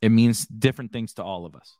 [0.00, 1.76] It means different things to all of us.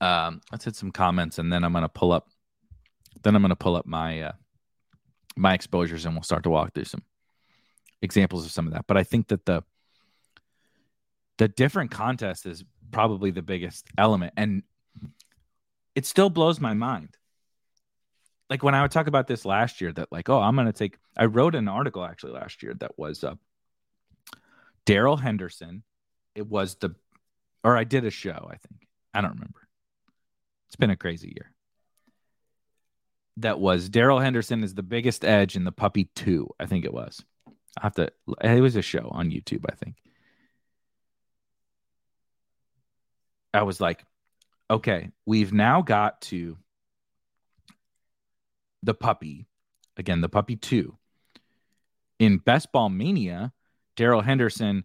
[0.00, 2.28] Um, let's hit some comments, and then I'm gonna pull up.
[3.24, 4.32] Then I'm gonna pull up my uh,
[5.36, 7.02] my exposures, and we'll start to walk through some
[8.00, 8.86] examples of some of that.
[8.86, 9.64] But I think that the
[11.38, 14.62] the different contest is probably the biggest element, and
[15.94, 17.16] it still blows my mind.
[18.48, 20.98] Like when I would talk about this last year, that like, oh, I'm gonna take.
[21.16, 23.34] I wrote an article actually last year that was uh,
[24.84, 25.82] Darrell Henderson.
[26.34, 26.94] It was the,
[27.64, 28.48] or I did a show.
[28.50, 29.68] I think I don't remember.
[30.68, 31.52] It's been a crazy year.
[33.38, 36.48] That was Darrell Henderson is the biggest edge in the puppy two.
[36.58, 37.22] I think it was
[37.76, 38.10] I have to.
[38.42, 39.96] It was a show on YouTube, I think.
[43.56, 44.04] I was like,
[44.70, 46.56] okay, we've now got to
[48.82, 49.46] the puppy
[49.96, 50.96] again, the puppy two.
[52.18, 53.52] In Best Ball Mania,
[53.96, 54.84] Darrell Henderson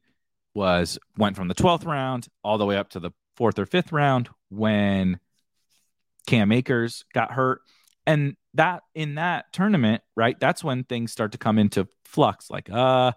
[0.53, 3.91] was went from the 12th round all the way up to the fourth or fifth
[3.91, 5.19] round when
[6.27, 7.61] Cam Akers got hurt.
[8.05, 10.37] And that in that tournament, right?
[10.39, 12.49] That's when things start to come into flux.
[12.49, 13.13] Like, uh,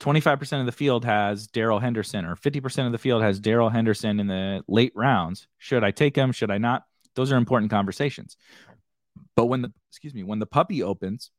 [0.00, 4.18] 25% of the field has Darrell Henderson or 50% of the field has Darrell Henderson
[4.18, 5.46] in the late rounds.
[5.58, 6.32] Should I take him?
[6.32, 6.84] Should I not?
[7.14, 8.36] Those are important conversations.
[9.36, 11.30] But when the excuse me, when the puppy opens,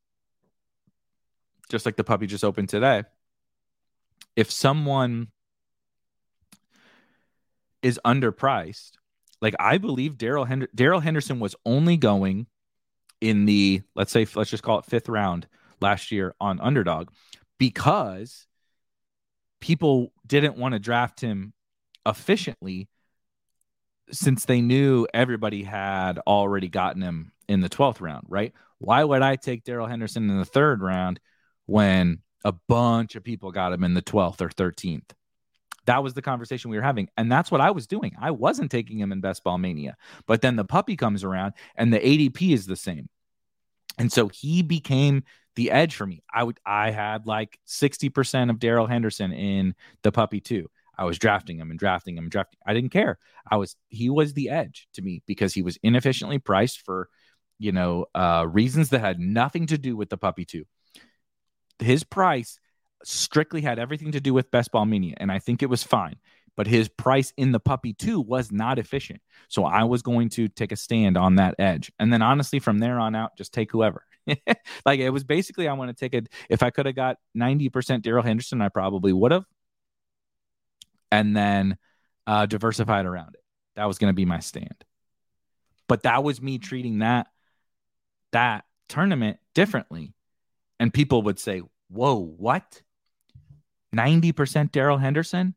[1.70, 3.04] just like the puppy just opened today,
[4.36, 5.30] if someone
[7.82, 8.92] is underpriced,
[9.42, 12.46] like I believe Daryl Hend- Darrell Henderson was only going
[13.22, 15.48] in the let's say let's just call it fifth round
[15.80, 17.10] last year on underdog
[17.58, 18.46] because
[19.62, 21.54] people didn't want to draft him
[22.06, 22.90] efficiently
[24.12, 28.54] since they knew everybody had already gotten him in the 12th round, right?
[28.80, 31.20] Why would I take Darrell Henderson in the third round
[31.68, 35.12] when a bunch of people got him in the 12th or 13th?
[35.86, 37.08] That was the conversation we were having.
[37.18, 38.14] And that's what I was doing.
[38.20, 39.96] I wasn't taking him in Best Ball Mania.
[40.28, 43.10] But then the puppy comes around and the ADP is the same.
[43.98, 45.24] And so he became
[45.56, 46.24] the edge for me.
[46.34, 50.70] I would I had like 60% of Darrell Henderson in the puppy too.
[50.98, 52.60] I was drafting him and drafting him and drafting.
[52.66, 53.18] I didn't care.
[53.50, 57.10] I was he was the edge to me because he was inefficiently priced for
[57.60, 60.66] you know uh reasons that had nothing to do with the puppy two.
[61.80, 62.60] His price
[63.04, 66.18] strictly had everything to do with best ball mania and I think it was fine.
[66.56, 69.22] But his price in the puppy two was not efficient.
[69.48, 71.92] So I was going to take a stand on that edge.
[71.98, 74.06] And then honestly from there on out just take whoever.
[74.86, 76.30] like it was basically I want to take it.
[76.50, 79.46] If I could have got 90% Darrell Henderson, I probably would have.
[81.12, 81.78] And then
[82.26, 83.44] uh, diversified around it.
[83.76, 84.86] That was going to be my stand.
[85.88, 87.28] But that was me treating that
[88.32, 90.14] that tournament differently.
[90.80, 92.82] And people would say, Whoa, what?
[93.94, 95.56] 90% Darrell Henderson?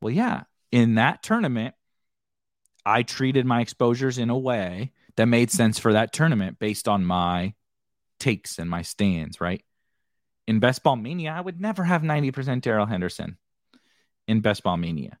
[0.00, 0.44] Well, yeah.
[0.70, 1.74] In that tournament,
[2.86, 7.04] I treated my exposures in a way that made sense for that tournament based on
[7.04, 7.52] my
[8.20, 9.64] takes and my stands, right?
[10.46, 13.36] In Best Ball Mania, I would never have 90% Darrell Henderson
[14.28, 15.18] in Best Ball Mania.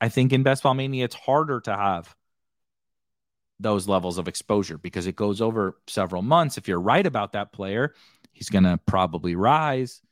[0.00, 2.16] I think in Best Ball Mania, it's harder to have
[3.60, 6.58] those levels of exposure because it goes over several months.
[6.58, 7.94] If you're right about that player,
[8.32, 10.02] he's going to probably rise.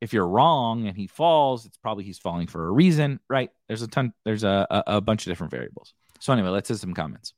[0.00, 3.50] If you're wrong and he falls, it's probably he's falling for a reason, right?
[3.66, 5.94] There's a ton, there's a, a, a bunch of different variables.
[6.20, 7.34] So, anyway, let's hit some comments.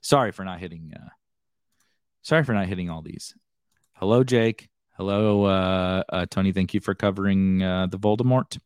[0.00, 0.92] Sorry for not hitting.
[0.94, 1.08] Uh,
[2.22, 3.34] sorry for not hitting all these.
[3.94, 4.68] Hello, Jake.
[4.96, 6.52] Hello, uh, uh, Tony.
[6.52, 8.58] Thank you for covering uh, the Voldemort.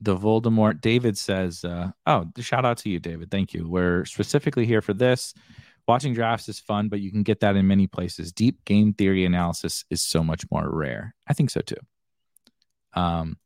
[0.00, 0.80] The Voldemort.
[0.80, 3.30] David says, uh, "Oh, shout out to you, David.
[3.30, 3.68] Thank you.
[3.68, 5.34] We're specifically here for this.
[5.86, 8.32] Watching drafts is fun, but you can get that in many places.
[8.32, 11.14] Deep game theory analysis is so much more rare.
[11.26, 11.76] I think so too.
[12.94, 13.38] Um,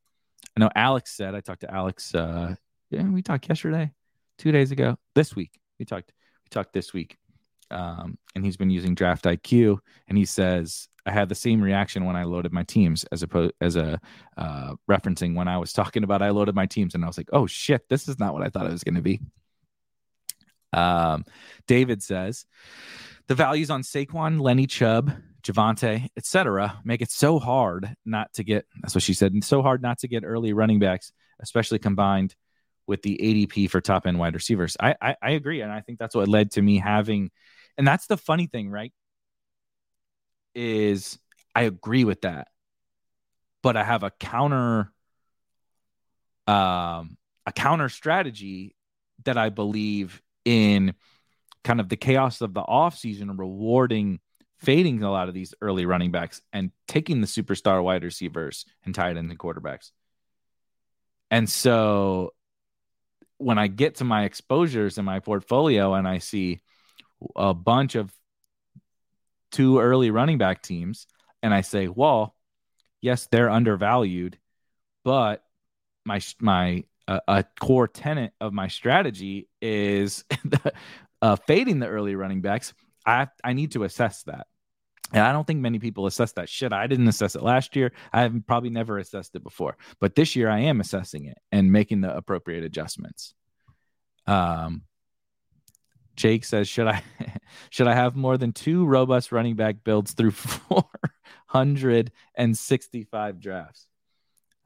[0.56, 1.34] I know Alex said.
[1.34, 2.14] I talked to Alex.
[2.14, 2.54] Uh,
[2.90, 3.92] yeah, we talked yesterday,
[4.38, 5.58] two days ago, this week.
[5.78, 6.12] We talked
[6.44, 7.16] we talked this week,
[7.70, 12.04] um, and he's been using Draft IQ, and he says I had the same reaction
[12.04, 14.00] when I loaded my teams as opposed as a
[14.36, 17.30] uh, referencing when I was talking about I loaded my teams, and I was like,
[17.32, 19.20] oh shit, this is not what I thought it was going to be.
[20.72, 21.24] Um,
[21.66, 22.46] David says
[23.28, 25.12] the values on Saquon, Lenny Chubb,
[25.42, 28.66] Javonte, etc., make it so hard not to get.
[28.80, 29.32] That's what she said.
[29.32, 32.34] And so hard not to get early running backs, especially combined
[32.86, 34.76] with the ADP for top end wide receivers.
[34.80, 37.30] I, I, I agree, and I think that's what led to me having,
[37.78, 38.92] and that's the funny thing, right?
[40.54, 41.18] Is
[41.54, 42.48] I agree with that,
[43.62, 44.92] but I have a counter,
[46.46, 47.16] um,
[47.46, 48.74] a counter strategy
[49.24, 50.94] that I believe in
[51.64, 54.20] kind of the chaos of the offseason rewarding
[54.64, 58.94] fading a lot of these early running backs and taking the superstar wide receivers and
[58.94, 59.90] tight end and quarterbacks.
[61.30, 62.32] And so
[63.38, 66.60] when I get to my exposures in my portfolio and I see
[67.36, 68.12] a bunch of
[69.50, 71.06] two early running back teams,
[71.42, 72.34] and I say, well,
[73.00, 74.38] yes, they're undervalued,
[75.04, 75.44] but
[76.04, 80.72] my my uh, a core tenet of my strategy is the,
[81.20, 82.74] uh, fading the early running backs.
[83.06, 84.46] I I need to assess that.
[85.12, 86.72] And I don't think many people assess that shit.
[86.72, 87.92] I didn't assess it last year.
[88.12, 89.76] I have probably never assessed it before.
[90.00, 93.34] But this year I am assessing it and making the appropriate adjustments.
[94.26, 94.82] Um
[96.16, 97.02] Jake says, should I
[97.70, 100.30] should I have more than two robust running back builds through
[101.50, 103.86] 465 drafts?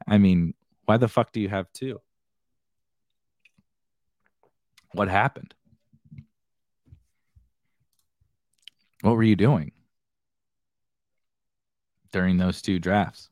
[0.07, 0.53] I mean,
[0.85, 1.99] why the fuck do you have two?
[4.93, 5.53] What happened?
[9.01, 9.71] What were you doing?
[12.11, 13.29] During those two drafts.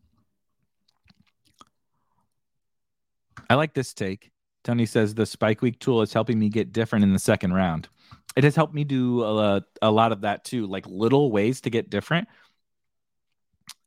[3.50, 4.32] I like this take.
[4.64, 7.88] Tony says the spike week tool is helping me get different in the second round.
[8.36, 11.70] It has helped me do a, a lot of that too, like little ways to
[11.70, 12.28] get different.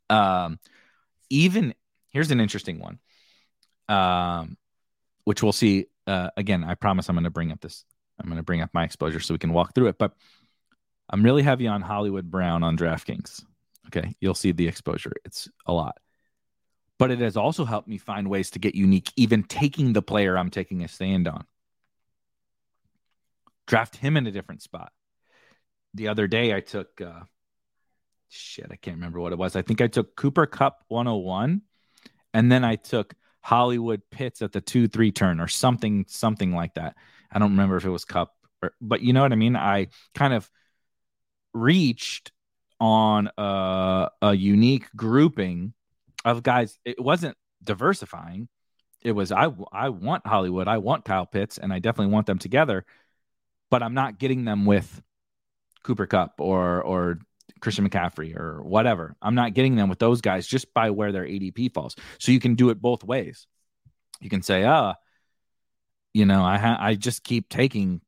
[0.08, 0.58] Um,
[1.28, 1.74] even
[2.08, 2.98] here's an interesting one,
[3.88, 4.56] um,
[5.24, 5.86] which we'll see.
[6.06, 7.84] Uh, again, I promise I'm going to bring up this.
[8.18, 9.98] I'm going to bring up my exposure so we can walk through it.
[9.98, 10.12] But
[11.08, 13.44] I'm really heavy on Hollywood Brown on DraftKings.
[13.88, 15.12] Okay, you'll see the exposure.
[15.24, 15.98] It's a lot.
[16.98, 20.36] But it has also helped me find ways to get unique, even taking the player
[20.36, 21.44] I'm taking a stand on.
[23.66, 24.92] Draft him in a different spot.
[25.94, 27.20] The other day, I took uh,
[28.30, 29.56] shit, I can't remember what it was.
[29.56, 31.62] I think I took Cooper Kupp 101,
[32.32, 36.74] and then I took Hollywood Pitts at the two three turn or something, something like
[36.74, 36.96] that.
[37.30, 39.56] I don't remember if it was Cup, or, but you know what I mean.
[39.56, 40.48] I kind of
[41.52, 42.32] reached
[42.80, 45.74] on a, a unique grouping
[46.24, 46.78] of guys.
[46.84, 48.48] It wasn't diversifying.
[49.02, 52.38] It was I I want Hollywood, I want Kyle Pitts, and I definitely want them
[52.38, 52.84] together,
[53.70, 55.02] but I'm not getting them with
[55.82, 57.18] Cooper Kupp or or
[57.60, 59.16] Christian McCaffrey or whatever.
[59.22, 61.96] I'm not getting them with those guys just by where their ADP falls.
[62.18, 63.46] So you can do it both ways.
[64.20, 64.94] You can say, "Ah, uh,
[66.12, 68.00] you know, I ha- I just keep taking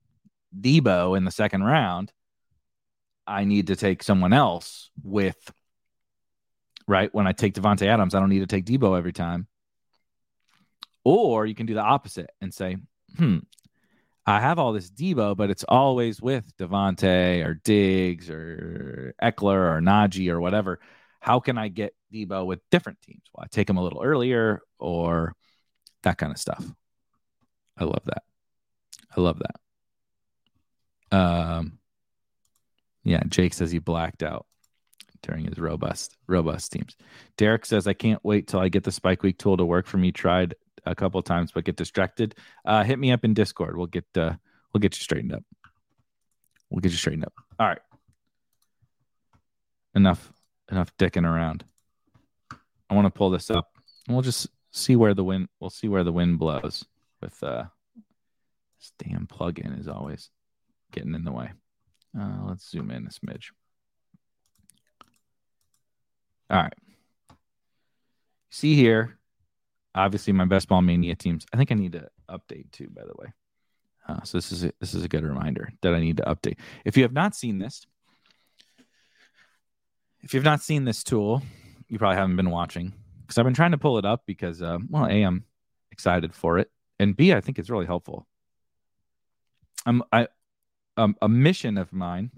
[0.59, 2.13] Deebo in the second round.
[3.27, 5.53] I need to take someone else with
[6.89, 8.15] right when I take Davante Adams.
[8.15, 9.47] I don't need to take Deebo every time."
[11.05, 12.77] Or you can do the opposite and say,
[13.17, 13.39] "Hmm,
[14.25, 19.81] I have all this Deebo, but it's always with Davante or Diggs or Ekeler or
[19.81, 20.79] Najee or whatever.
[21.21, 23.23] How can I get Deebo with different teams?
[23.33, 25.35] Well, I take him a little earlier or
[26.05, 26.65] that kind of stuff.
[27.77, 28.23] I love that.
[29.17, 31.17] I love that.
[31.17, 31.79] Um,
[33.05, 34.47] yeah, Jake says he blacked out
[35.23, 36.97] during his robust robust teams.
[37.37, 39.99] Derek says I can't wait till I get the Spike Week tool to work for
[39.99, 40.13] me.
[40.13, 42.35] Tried a couple times but get distracted.
[42.65, 43.77] Uh, hit me up in Discord.
[43.77, 44.35] We'll get uh,
[44.73, 45.45] we'll get you straightened up.
[46.71, 47.35] We'll get you straightened up.
[47.59, 47.81] All right.
[49.95, 50.33] Enough
[50.71, 51.65] enough dicking around.
[52.91, 53.69] I want to pull this up.
[54.07, 56.85] And we'll just see where the wind we'll see where the wind blows
[57.21, 57.65] with uh
[58.79, 60.31] this damn plug-in is always
[60.91, 61.53] getting in the way.
[62.19, 63.51] Uh, let's zoom in a smidge.
[66.51, 66.75] All right.
[68.51, 69.19] See here,
[69.95, 71.47] obviously my best ball mania teams.
[71.53, 73.33] I think I need to update too, by the way.
[74.07, 76.59] Uh, so this is a, this is a good reminder that I need to update.
[76.85, 77.87] If you have not seen this,
[80.23, 81.43] if you've not seen this tool,
[81.89, 82.93] you probably haven't been watching
[83.23, 85.45] because I've been trying to pull it up because, uh, well, a I'm
[85.91, 88.27] excited for it, and b I think it's really helpful.
[89.87, 90.29] I'm I
[90.97, 92.31] um, a mission of mine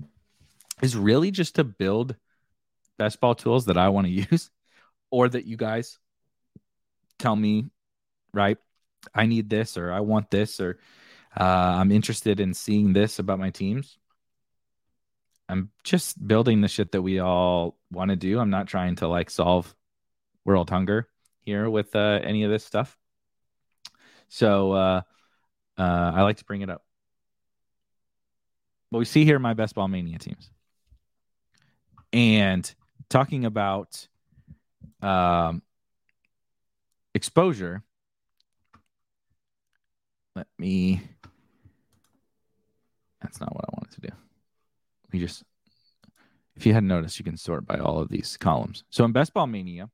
[0.83, 2.17] is really just to build
[2.99, 4.51] best ball tools that I want to use
[5.11, 5.99] or that you guys
[7.19, 7.71] tell me,
[8.33, 8.59] right,
[9.15, 10.79] I need this or I want this or
[11.39, 13.99] uh, I'm interested in seeing this about my teams.
[15.49, 18.39] I'm just building the shit that we all want to do.
[18.41, 19.75] I'm not trying to like solve
[20.45, 21.09] world hunger
[21.41, 22.97] here with uh, any of this stuff.
[24.29, 25.03] So uh,
[25.77, 26.84] uh, I like to bring it up.
[28.95, 30.53] But we see here my best ball mania teams.
[32.13, 32.73] And
[33.09, 34.07] talking about
[35.03, 35.63] um,
[37.13, 37.83] exposure.
[40.37, 41.03] Let me.
[43.21, 44.15] That's not what I wanted to do.
[45.11, 45.43] We just,
[46.55, 48.85] if you hadn't noticed, you can sort by all of these columns.
[48.91, 49.91] So in Best Ball Mania,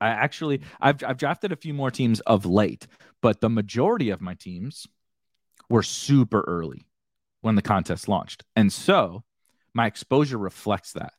[0.00, 2.88] I actually I've I've drafted a few more teams of late,
[3.22, 4.88] but the majority of my teams
[5.68, 6.88] were super early
[7.40, 8.44] when the contest launched.
[8.56, 9.24] And so
[9.74, 11.14] my exposure reflects that.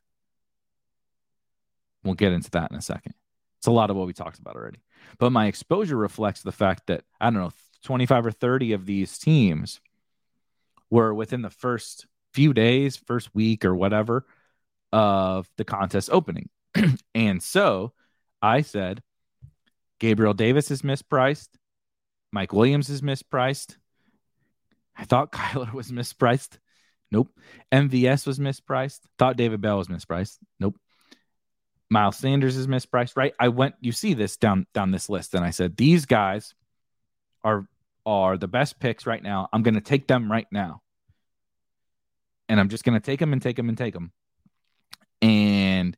[2.04, 3.14] We'll get into that in a second.
[3.58, 4.82] It's a lot of what we talked about already.
[5.18, 7.52] But my exposure reflects the fact that, I don't know,
[7.84, 9.80] 25 or 30 of these teams
[10.90, 14.26] were within the first few days, first week or whatever
[14.92, 16.48] of the contest opening.
[17.14, 17.92] and so
[18.40, 19.02] I said,
[19.98, 21.48] Gabriel Davis is mispriced.
[22.32, 23.76] Mike Williams is mispriced.
[24.96, 26.58] I thought Kyler was mispriced.
[27.10, 27.28] Nope.
[27.70, 29.00] MVS was mispriced.
[29.18, 30.38] Thought David Bell was mispriced.
[30.58, 30.76] Nope.
[31.92, 33.34] Miles Sanders is mispriced, right?
[33.38, 36.54] I went, you see this down down this list, and I said these guys
[37.44, 37.66] are
[38.06, 39.50] are the best picks right now.
[39.52, 40.80] I'm going to take them right now,
[42.48, 44.10] and I'm just going to take them and take them and take them.
[45.20, 45.94] And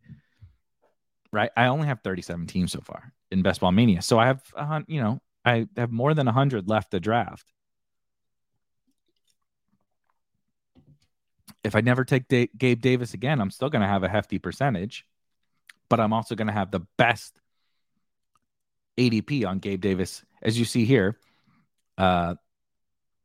[1.32, 4.42] right, I only have 37 teams so far in Best Ball Mania, so I have
[4.56, 7.46] uh, you know I have more than 100 left to draft.
[11.64, 14.38] If I never take da- Gabe Davis again, I'm still going to have a hefty
[14.38, 15.06] percentage
[15.88, 17.34] but I'm also going to have the best
[18.98, 20.24] ADP on Gabe Davis.
[20.42, 21.18] As you see here,
[21.98, 22.34] uh,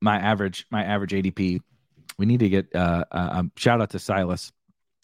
[0.01, 1.61] my average my average ADP.
[2.17, 4.51] We need to get uh, uh, um, shout out to Silas.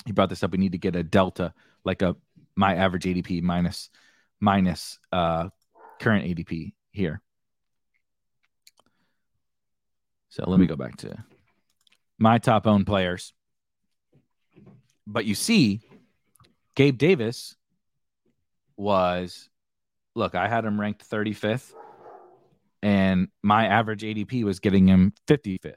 [0.06, 0.52] He brought this up.
[0.52, 2.16] We need to get a delta, like a
[2.56, 3.90] my average ADP minus
[4.40, 5.50] minus uh,
[6.00, 7.22] current ADP here.
[10.30, 11.18] So let me go back to
[12.18, 13.34] my top owned players.
[15.08, 15.82] But you see,
[16.76, 17.56] Gabe Davis
[18.78, 19.50] was
[20.16, 21.74] look, I had him ranked 35th,
[22.82, 25.76] and my average ADP was getting him 55th.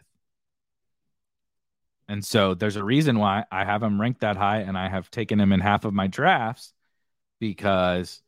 [2.08, 5.10] And so there's a reason why I have him ranked that high and I have
[5.10, 6.72] taken him in half of my drafts
[7.38, 8.22] because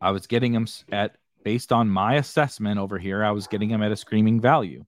[0.00, 3.82] I was getting him at based on my assessment over here, I was getting him
[3.82, 4.84] at a screaming value.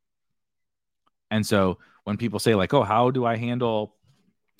[1.30, 3.96] And so when people say like, "Oh, how do I handle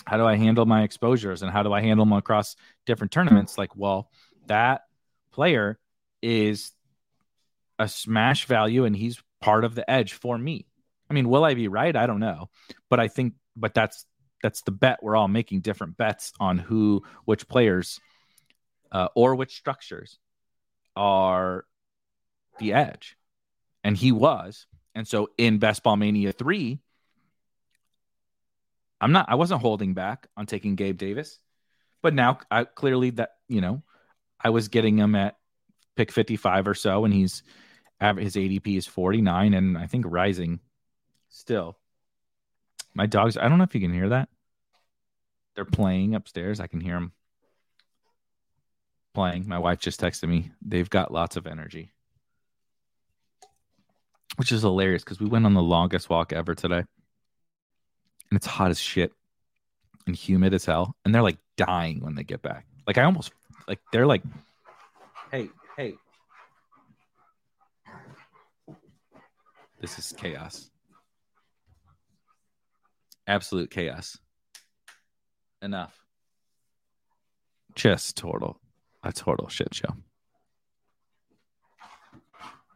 [0.07, 3.59] how do I handle my exposures and how do I handle them across different tournaments?"
[3.59, 4.11] Like, well,
[4.47, 4.82] that
[5.32, 5.78] player
[6.22, 6.72] is
[7.78, 10.66] a smash value and he's part of the edge for me.
[11.09, 11.95] I mean, will I be right?
[11.95, 12.51] I don't know.
[12.88, 14.05] But I think but that's
[14.43, 18.01] that's the bet we're all making different bets on who which players
[18.93, 20.18] uh, or which structures
[20.97, 21.64] are
[22.59, 23.16] the edge.
[23.84, 24.66] And he was.
[24.95, 26.80] And so in Best Ball Mania 3,
[29.01, 31.38] I'm not I wasn't holding back on taking Gabe Davis.
[32.03, 33.82] But now I clearly that, you know,
[34.42, 35.36] I was getting him at
[35.96, 37.42] pick 55 or so and he's
[38.01, 40.61] his ADP is 49 and I think rising
[41.28, 41.76] still.
[42.94, 44.28] My dogs, I don't know if you can hear that.
[45.55, 46.61] They're playing upstairs.
[46.61, 47.12] I can hear them
[49.14, 49.46] playing.
[49.48, 50.51] My wife just texted me.
[50.62, 51.92] They've got lots of energy,
[54.36, 56.84] which is hilarious because we went on the longest walk ever today.
[58.31, 59.12] And it's hot as shit
[60.07, 60.97] and humid as hell.
[61.05, 62.66] And they're like dying when they get back.
[62.87, 63.33] Like, I almost,
[63.68, 64.22] like, they're like,
[65.31, 65.95] hey, hey.
[69.81, 70.70] This is chaos.
[73.26, 74.18] Absolute chaos.
[75.62, 75.97] Enough.
[77.74, 78.61] Just total
[79.03, 79.95] a total shit show.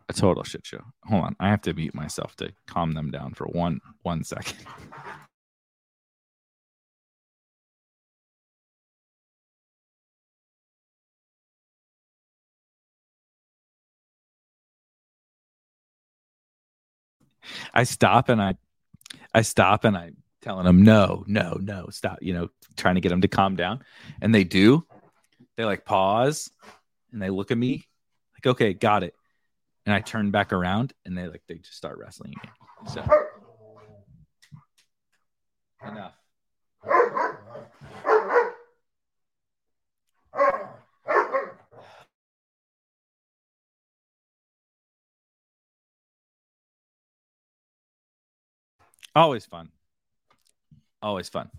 [0.08, 0.82] A total shit show.
[1.04, 4.58] Hold on, I have to mute myself to calm them down for one one second.
[17.72, 18.56] I stop and I
[19.32, 23.08] I stop and I telling them no, no, no, stop, you know, trying to get
[23.08, 23.82] them to calm down.
[24.20, 24.86] And they do
[25.56, 26.50] they like pause
[27.12, 27.86] and they look at me
[28.34, 29.14] like, okay, got it.
[29.86, 32.50] And I turn back around and they like they just start wrestling me.
[32.92, 33.04] So
[35.86, 36.14] enough.
[49.14, 49.70] Always fun.
[51.02, 51.50] Always fun.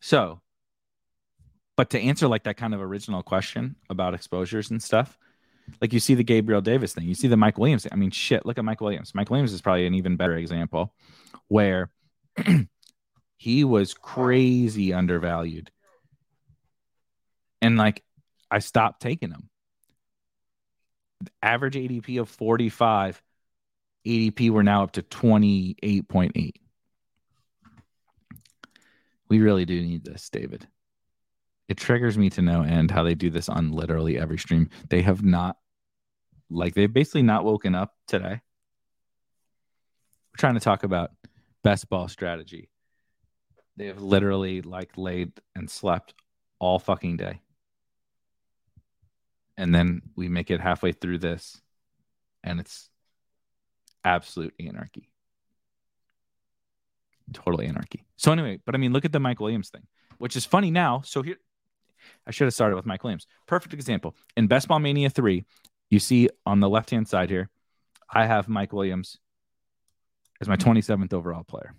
[0.00, 0.40] So
[1.76, 5.18] but to answer like that kind of original question about exposures and stuff,
[5.80, 7.92] like you see the Gabriel Davis thing, you see the Mike Williams thing.
[7.92, 9.14] I mean, shit, look at Mike Williams.
[9.14, 10.94] Mike Williams is probably an even better example
[11.48, 11.90] where
[13.36, 15.70] he was crazy undervalued.
[17.62, 18.02] And like
[18.50, 19.48] I stopped taking him.
[21.42, 23.22] Average ADP of 45,
[24.06, 26.52] ADP we're now up to 28.8.
[29.28, 30.66] We really do need this, David
[31.72, 34.68] it triggers me to no end how they do this on literally every stream.
[34.90, 35.56] They have not,
[36.50, 38.42] like, they've basically not woken up today.
[40.30, 41.12] We're trying to talk about
[41.64, 42.68] best ball strategy.
[43.78, 46.12] They have literally like laid and slept
[46.58, 47.40] all fucking day.
[49.56, 51.58] And then we make it halfway through this
[52.44, 52.90] and it's
[54.04, 55.08] absolute anarchy.
[57.32, 58.04] Totally anarchy.
[58.16, 59.86] So anyway, but I mean, look at the Mike Williams thing,
[60.18, 61.02] which is funny now.
[61.04, 61.36] So here,
[62.26, 63.26] I should have started with Mike Williams.
[63.46, 64.14] Perfect example.
[64.36, 65.44] In Best Ball Mania 3,
[65.90, 67.48] you see on the left hand side here,
[68.10, 69.18] I have Mike Williams
[70.40, 71.74] as my 27th overall player.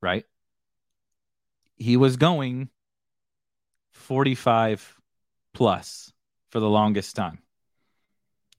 [0.00, 0.24] Right?
[1.76, 2.68] He was going
[3.92, 4.96] 45
[5.54, 6.12] plus
[6.50, 7.40] for the longest time.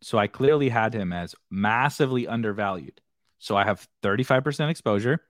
[0.01, 3.01] So I clearly had him as massively undervalued.
[3.37, 5.21] So I have 35% exposure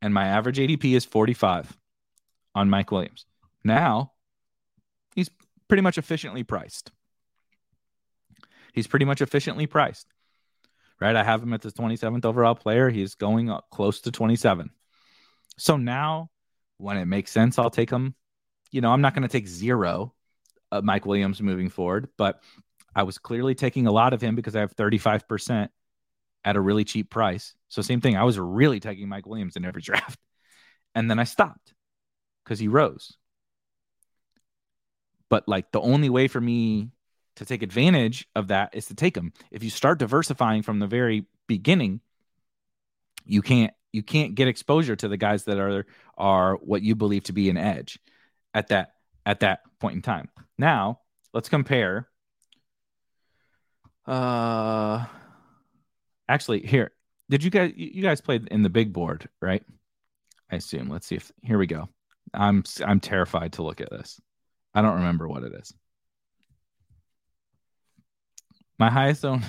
[0.00, 1.76] and my average ADP is 45
[2.54, 3.24] on Mike Williams.
[3.64, 4.12] Now,
[5.14, 5.30] he's
[5.68, 6.90] pretty much efficiently priced.
[8.72, 10.06] He's pretty much efficiently priced,
[11.00, 11.14] right?
[11.14, 12.90] I have him at the 27th overall player.
[12.90, 14.70] He's going up close to 27.
[15.58, 16.30] So now,
[16.78, 18.14] when it makes sense, I'll take him.
[18.70, 20.14] You know, I'm not going to take zero
[20.82, 22.42] Mike Williams moving forward, but
[22.94, 25.68] I was clearly taking a lot of him because I have 35%
[26.44, 27.54] at a really cheap price.
[27.68, 28.16] So, same thing.
[28.16, 30.18] I was really taking Mike Williams in every draft.
[30.94, 31.72] And then I stopped
[32.44, 33.16] because he rose.
[35.28, 36.90] But like the only way for me
[37.36, 39.32] to take advantage of that is to take them.
[39.50, 42.00] If you start diversifying from the very beginning,
[43.24, 45.86] you can't you can't get exposure to the guys that are
[46.18, 47.98] are what you believe to be an edge
[48.52, 48.92] at that
[49.24, 50.28] at that point in time.
[50.58, 51.00] Now,
[51.32, 52.08] let's compare
[54.06, 55.04] uh
[56.28, 56.92] actually here
[57.32, 59.64] did you guys you guys played in the big board right?
[60.50, 60.90] I assume.
[60.90, 61.88] Let's see if here we go.
[62.34, 64.20] I'm i'm terrified to look at this.
[64.74, 65.72] I don't remember what it is.
[68.78, 69.40] My highest own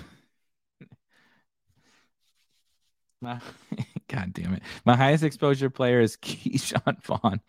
[3.22, 3.42] my
[4.08, 4.64] god damn it.
[4.86, 7.42] My highest exposure player is Ke'Shawn Vaughn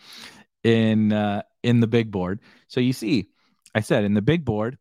[0.64, 2.40] in uh in the big board.
[2.66, 3.28] So you see
[3.76, 4.78] i said in the big board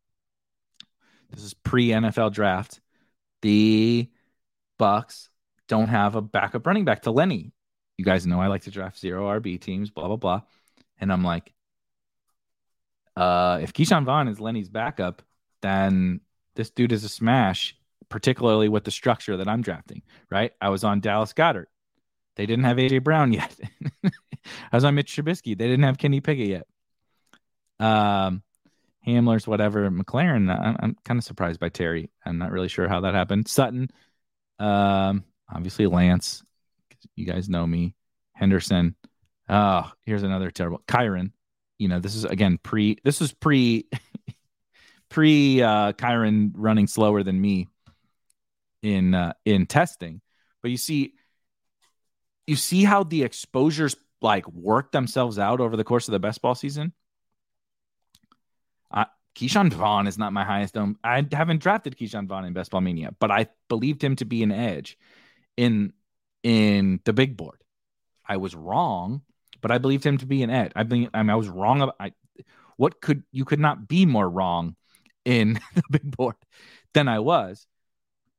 [1.33, 2.79] this is pre NFL draft.
[3.41, 4.09] The
[4.77, 5.29] Bucks
[5.67, 7.51] don't have a backup running back to Lenny.
[7.97, 10.41] You guys know I like to draft zero RB teams, blah blah blah.
[10.99, 11.53] And I'm like,
[13.15, 15.21] uh, if Ke'Shawn Vaughn is Lenny's backup,
[15.61, 16.21] then
[16.55, 17.75] this dude is a smash,
[18.09, 20.01] particularly with the structure that I'm drafting.
[20.31, 20.53] Right?
[20.61, 21.65] I was on Dallas Goedert.
[22.35, 23.55] They didn't have AJ Brown yet.
[24.03, 25.57] I was on Mitch Trubisky.
[25.57, 26.67] They didn't have Kenny Pickett yet.
[27.79, 28.43] Um,
[29.07, 29.89] Hamler's whatever.
[29.89, 32.09] McLaurin, I'm, I'm kind of surprised by Terry.
[32.25, 33.47] I'm not really sure how that happened.
[33.47, 33.89] Sutton,
[34.59, 35.23] um,
[35.53, 36.43] obviously Lance.
[37.15, 37.95] You guys know me.
[38.33, 38.95] Henderson.
[39.49, 40.81] Oh, here's another terrible.
[40.87, 41.31] Kyren.
[41.77, 42.97] You know, this is again pre.
[43.03, 43.87] This is pre.
[45.13, 47.67] pre uh, Kyren running slower than me
[48.81, 50.21] in uh, in testing,
[50.61, 51.13] but you see,
[52.47, 56.41] you see how the exposures like work themselves out over the course of the best
[56.41, 56.93] ball season.
[59.35, 60.97] Ke'Shawn Vaughn is not my highest own.
[61.03, 64.43] I haven't drafted Ke'Shawn Vaughn in Best Ball Mania, but I believed him to be
[64.43, 64.97] an edge
[65.57, 65.93] in
[66.43, 67.63] in the big board.
[68.27, 69.21] I was wrong,
[69.61, 70.71] but I believed him to be an edge.
[70.75, 71.81] I believe, I, mean, I was wrong.
[71.81, 72.13] About, I,
[72.77, 74.75] what could you could not be more wrong
[75.25, 76.35] in the big board
[76.93, 77.65] than I was,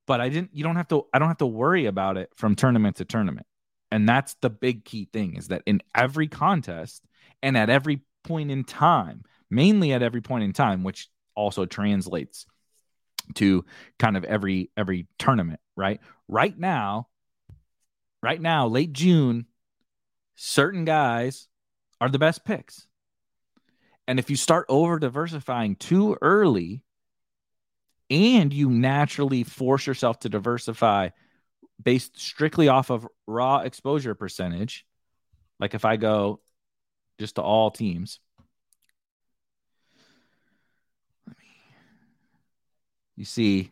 [0.06, 0.50] but I didn't.
[0.54, 1.06] You don't have to.
[1.12, 3.46] I don't have to worry about it from tournament to tournament,
[3.90, 7.02] and that's the big key thing is that in every contest
[7.42, 12.46] and at every point in time mainly at every point in time, which also translates
[13.34, 13.64] to
[13.98, 16.00] kind of every every tournament, right?
[16.28, 17.08] Right now,
[18.22, 19.46] right now, late June,
[20.36, 21.48] certain guys
[22.00, 22.86] are the best picks.
[24.06, 26.82] And if you start over diversifying too early
[28.10, 31.10] and you naturally force yourself to diversify
[31.82, 34.84] based strictly off of raw exposure percentage,
[35.58, 36.40] like if I go
[37.18, 38.20] just to all teams,
[43.16, 43.70] you see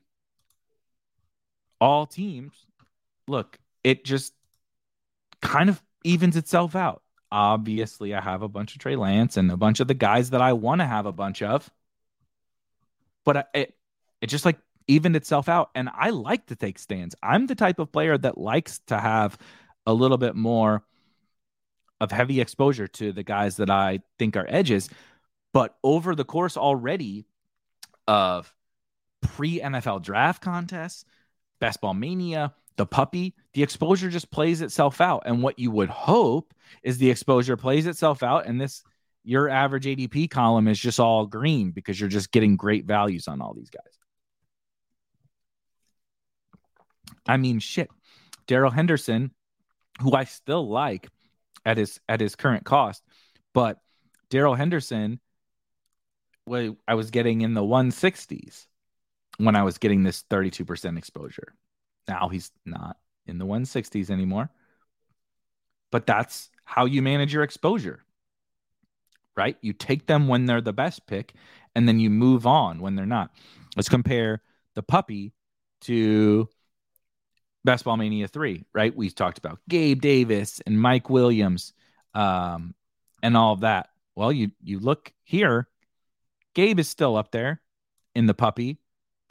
[1.81, 2.55] all teams
[3.27, 4.33] look it just
[5.41, 7.03] kind of evens itself out.
[7.31, 10.43] Obviously i have a bunch of trey lance and a bunch of the guys that
[10.43, 11.71] i want to have a bunch of
[13.25, 13.75] but it
[14.21, 17.15] it just like evened itself out and i like to take stands.
[17.23, 19.39] I'm the type of player that likes to have
[19.87, 20.85] a little bit more
[22.01, 24.91] of heavy exposure to the guys that i think are edges
[25.55, 27.25] but over the course already
[28.07, 28.53] of
[29.23, 31.05] pre NFL draft contests,
[31.61, 35.23] Best Ball Mania, the puppy, the exposure just plays itself out.
[35.27, 36.53] And what you would hope
[36.83, 38.83] is the exposure plays itself out, and this
[39.25, 43.41] your average ADP column is just all green because you're just getting great values on
[43.41, 43.99] all these guys.
[47.27, 47.89] I mean, shit.
[48.49, 49.31] Darrell Henderson,
[50.01, 51.09] who I still like
[51.65, 53.05] at his at his current cost,
[53.55, 53.79] but
[54.31, 55.21] Darrell Henderson,
[56.51, 58.67] I was getting in the 160s
[59.39, 61.55] when I was getting this 32% exposure.
[62.09, 64.51] Now he's not in the 160s anymore.
[65.91, 68.03] But that's how you manage your exposure,
[69.37, 69.57] right?
[69.61, 71.35] You take them when they're the best pick
[71.75, 73.31] and then you move on when they're not.
[73.77, 74.43] Let's compare
[74.75, 75.35] the puppy
[75.83, 76.49] to
[77.65, 78.95] Best Ball Mania 3, right?
[78.95, 81.75] We talked about Gabe Davis and Mike Williams
[82.15, 82.75] um,
[83.23, 83.89] and all of that.
[84.15, 85.69] Well, you you look here,
[86.55, 87.63] Gabe is still up there
[88.15, 88.79] in the puppy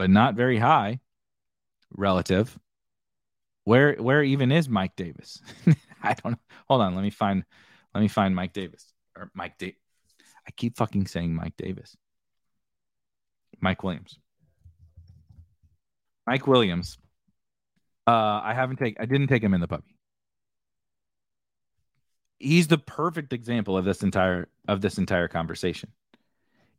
[0.02, 1.00] but not very high
[1.96, 2.58] relative.
[3.66, 5.40] Where where even is Mike Davis?
[6.02, 6.40] I don't know.
[6.68, 7.44] Hold on, let me find
[7.94, 9.78] let me find Mike Davis or Mike Da-
[10.48, 11.96] I keep fucking saying Mike Davis.
[13.60, 14.18] Mike Williams.
[16.26, 16.98] Mike Williams.
[18.08, 19.96] Uh I haven't take I didn't take him in the puppy.
[22.40, 25.92] He's the perfect example of this entire of this entire conversation.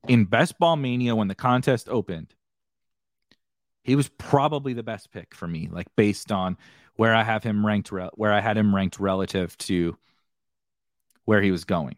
[0.09, 2.35] In Best Ball Mania when the contest opened,
[3.83, 6.57] he was probably the best pick for me, like based on
[6.97, 9.97] where I have him ranked, re- where I had him ranked relative to
[11.25, 11.97] where he was going.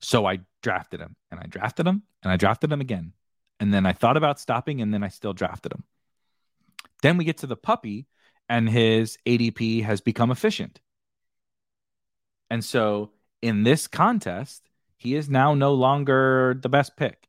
[0.00, 3.12] So I drafted him and I drafted him and I drafted him again.
[3.60, 5.84] And then I thought about stopping and then I still drafted him.
[7.02, 8.06] Then we get to the puppy
[8.48, 10.80] and his ADP has become efficient.
[12.50, 17.28] And so in this contest, he is now no longer the best pick.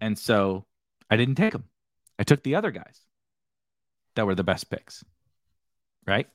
[0.00, 0.66] And so
[1.10, 1.64] I didn't take him.
[2.18, 3.01] I took the other guys
[4.14, 5.04] that were the best picks.
[6.06, 6.28] Right?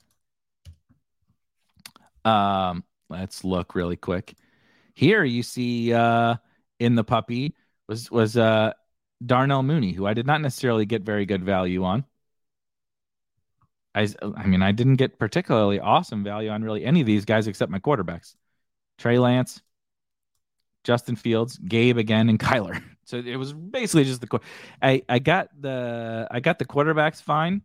[2.25, 4.33] Um, let's look really quick.
[4.93, 6.35] Here you see uh
[6.79, 7.55] in the puppy
[7.87, 8.73] was was uh
[9.25, 12.05] Darnell Mooney, who I did not necessarily get very good value on.
[13.95, 17.47] I, I mean, I didn't get particularly awesome value on really any of these guys
[17.47, 18.35] except my quarterbacks.
[18.99, 19.61] Trey Lance,
[20.83, 22.81] Justin Fields, Gabe again, and Kyler.
[23.05, 24.39] So it was basically just the
[24.81, 27.63] I I got the I got the quarterbacks fine.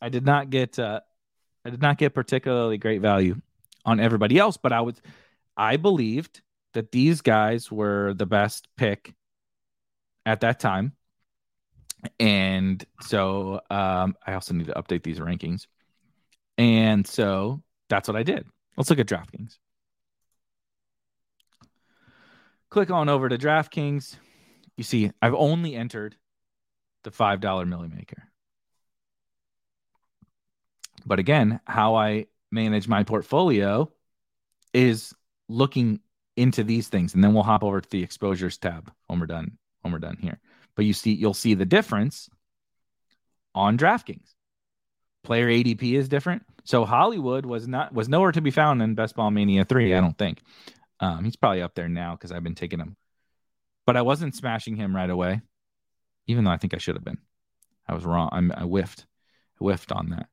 [0.00, 1.00] I did not get uh
[1.64, 3.40] I did not get particularly great value
[3.84, 5.00] on everybody else, but I was
[5.56, 6.42] I believed
[6.74, 9.14] that these guys were the best pick
[10.26, 10.92] at that time.
[12.20, 15.66] And so um, I also need to update these rankings.
[16.58, 18.46] And so that's what I did.
[18.76, 19.56] Let's look at DraftKings.
[22.68, 24.16] Click on over to DraftKings.
[24.76, 26.16] You see, I've only entered
[27.04, 28.22] the $5 Milly Maker.
[31.04, 33.90] But again, how I manage my portfolio
[34.72, 35.14] is
[35.48, 36.00] looking
[36.36, 37.14] into these things.
[37.14, 40.18] And then we'll hop over to the exposures tab when we're done when we're done
[40.20, 40.38] here.
[40.74, 42.28] But you see, you'll see the difference
[43.54, 44.34] on DraftKings.
[45.24, 46.42] Player ADP is different.
[46.64, 49.94] So Hollywood was not was nowhere to be found in Best Ball Mania three.
[49.94, 50.42] I don't think.
[51.00, 52.96] Um, he's probably up there now because I've been taking him,
[53.86, 55.42] but I wasn't smashing him right away,
[56.26, 57.18] even though I think I should have been.
[57.86, 58.30] I was wrong.
[58.32, 59.06] I'm, I whiffed,
[59.60, 60.28] I whiffed on that.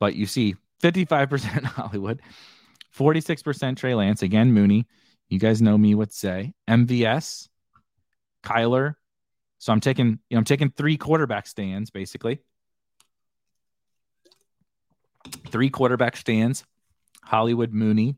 [0.00, 2.20] But you see, 55% Hollywood,
[2.96, 4.22] 46% Trey Lance.
[4.22, 4.86] Again, Mooney.
[5.28, 6.52] You guys know me what to say.
[6.68, 7.48] MVS,
[8.42, 8.94] Kyler.
[9.58, 12.40] So I'm taking, you know, I'm taking three quarterback stands basically.
[15.48, 16.64] Three quarterback stands.
[17.22, 18.16] Hollywood Mooney.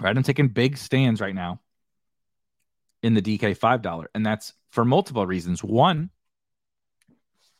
[0.00, 0.16] Right.
[0.16, 1.60] I'm taking big stands right now
[3.02, 4.06] in the DK $5.
[4.14, 5.64] And that's for multiple reasons.
[5.64, 6.10] One,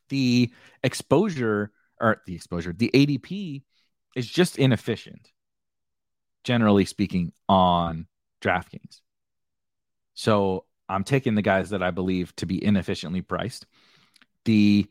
[0.08, 3.62] the exposure or the exposure, the ADP
[4.16, 5.28] is just inefficient,
[6.44, 8.06] generally speaking, on
[8.40, 9.00] DraftKings.
[10.14, 13.66] So I'm taking the guys that I believe to be inefficiently priced.
[14.44, 14.86] The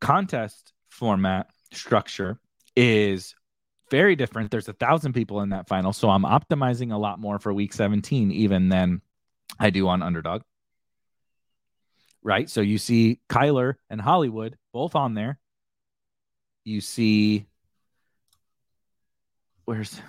[0.00, 2.38] contest format structure
[2.76, 3.34] is
[3.90, 4.50] very different.
[4.50, 5.92] There's a thousand people in that final.
[5.92, 9.02] So I'm optimizing a lot more for week 17, even than
[9.58, 10.42] I do on underdog.
[12.22, 12.48] Right.
[12.48, 15.38] So you see Kyler and Hollywood both on there.
[16.64, 17.46] You see,
[19.64, 20.00] where's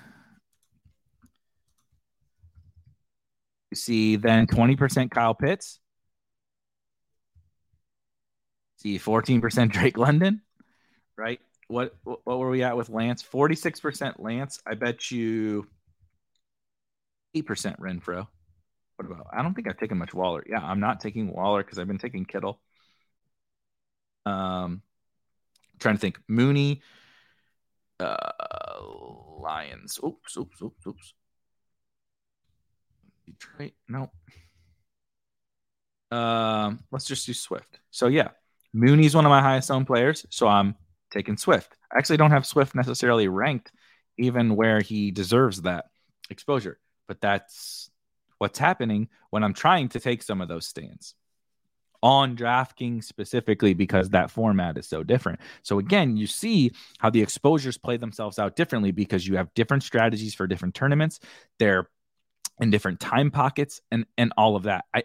[3.71, 5.79] You see then 20% Kyle Pitts.
[8.77, 10.41] See 14% Drake London,
[11.17, 11.39] right?
[11.67, 13.23] What what were we at with Lance?
[13.23, 14.59] 46% Lance.
[14.67, 15.67] I bet you
[17.35, 18.27] 8% Renfrow.
[18.97, 19.27] What about?
[19.33, 20.43] I don't think I've taken much Waller.
[20.47, 22.61] Yeah, I'm not taking Waller because I've been taking Kittle.
[24.25, 24.81] Um,
[25.79, 26.19] trying to think.
[26.27, 26.81] Mooney,
[27.99, 28.15] uh,
[29.39, 29.99] Lions.
[30.03, 31.13] Oops, oops, oops, oops.
[33.25, 33.73] Detroit.
[33.87, 34.11] No.
[36.11, 37.79] Um, let's just do Swift.
[37.91, 38.29] So yeah,
[38.73, 40.75] Mooney's one of my highest owned players, so I'm
[41.11, 41.75] taking Swift.
[41.91, 43.71] I actually don't have Swift necessarily ranked
[44.17, 45.85] even where he deserves that
[46.29, 47.89] exposure, but that's
[48.37, 51.15] what's happening when I'm trying to take some of those stands
[52.03, 55.39] on DraftKings specifically because that format is so different.
[55.63, 59.83] So again, you see how the exposures play themselves out differently because you have different
[59.83, 61.21] strategies for different tournaments.
[61.59, 61.87] They're
[62.59, 64.85] in different time pockets and and all of that.
[64.93, 65.03] I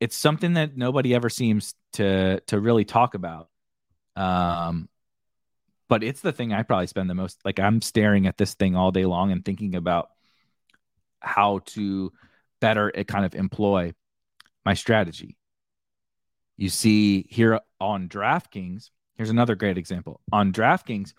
[0.00, 3.48] it's something that nobody ever seems to to really talk about.
[4.14, 4.90] Um
[5.88, 8.76] but it's the thing I probably spend the most like I'm staring at this thing
[8.76, 10.10] all day long and thinking about
[11.20, 12.12] how to
[12.60, 13.94] better kind of employ
[14.64, 15.36] my strategy.
[16.56, 20.20] You see here on DraftKings, here's another great example.
[20.32, 21.12] On DraftKings,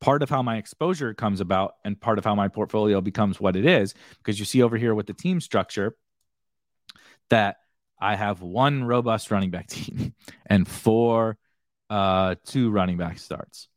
[0.00, 3.56] part of how my exposure comes about and part of how my portfolio becomes what
[3.56, 5.96] it is because you see over here with the team structure
[7.30, 7.56] that
[7.98, 10.14] I have one robust running back team
[10.46, 11.38] and four
[11.88, 13.68] uh two running back starts.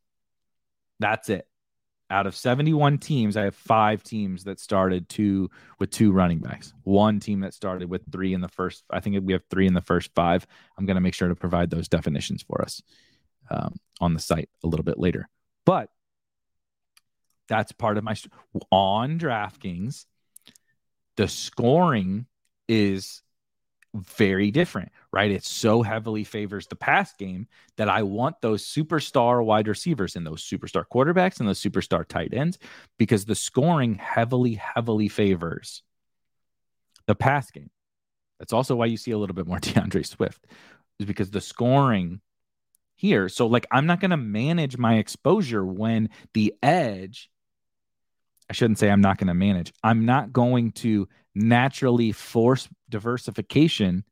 [0.99, 1.48] That's it.
[2.12, 6.74] Out of 71 teams, I have five teams that started two with two running backs.
[6.84, 8.84] One team that started with three in the first.
[8.89, 10.47] I think we have three in the first five.
[10.78, 12.82] I'm going to make sure to provide those definitions for us
[13.51, 15.30] um, on the site a little bit later.
[15.66, 15.91] But
[17.47, 18.16] that's part of my
[18.72, 20.05] on DraftKings.
[21.16, 22.26] the scoring
[22.68, 23.22] is
[23.93, 25.31] very different, right?
[25.31, 30.25] It so heavily favors the pass game that I want those superstar wide receivers and
[30.25, 32.59] those superstar quarterbacks and those superstar tight ends
[32.97, 35.81] because the scoring heavily, heavily favors
[37.07, 37.71] the pass game.
[38.37, 40.45] That's also why you see a little bit more DeAndre Swift,
[40.99, 42.21] is because the scoring
[42.95, 43.29] here.
[43.29, 47.29] So, like, I'm not going to manage my exposure when the edge,
[48.49, 51.07] I shouldn't say I'm not going to manage, I'm not going to
[51.39, 54.03] naturally force diversification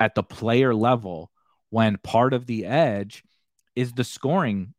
[0.00, 1.30] at the player level
[1.70, 3.24] when part of the edge
[3.76, 4.74] is the scoring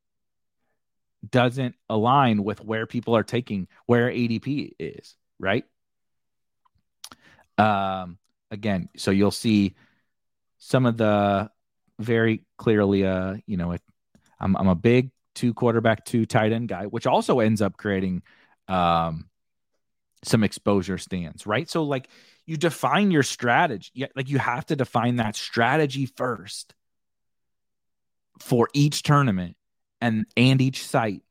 [1.27, 5.65] doesn't align with where people are taking where ADP is, right?
[7.57, 8.17] Um
[8.51, 9.75] again, so you'll see
[10.57, 11.49] some of the
[11.99, 13.75] very clearly uh, you know,
[14.39, 18.23] I'm I'm a big two quarterback, two tight end guy, which also ends up creating
[18.67, 19.29] um
[20.25, 21.69] some exposure stands, right?
[21.69, 22.07] So like
[22.45, 26.73] you define your strategy, like you have to define that strategy first
[28.39, 29.55] for each tournament
[30.01, 31.21] and and each site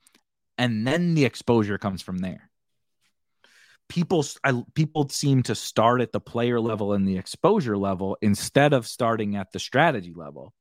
[0.58, 2.50] and then the exposure comes from there.
[3.88, 8.72] People I, people seem to start at the player level and the exposure level instead
[8.72, 10.54] of starting at the strategy level.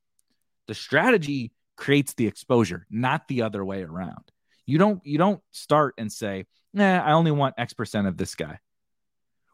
[0.68, 4.32] The strategy creates the exposure, not the other way around.
[4.66, 8.36] You don't you don't start and say, nah, I only want X percent of this
[8.36, 8.60] guy.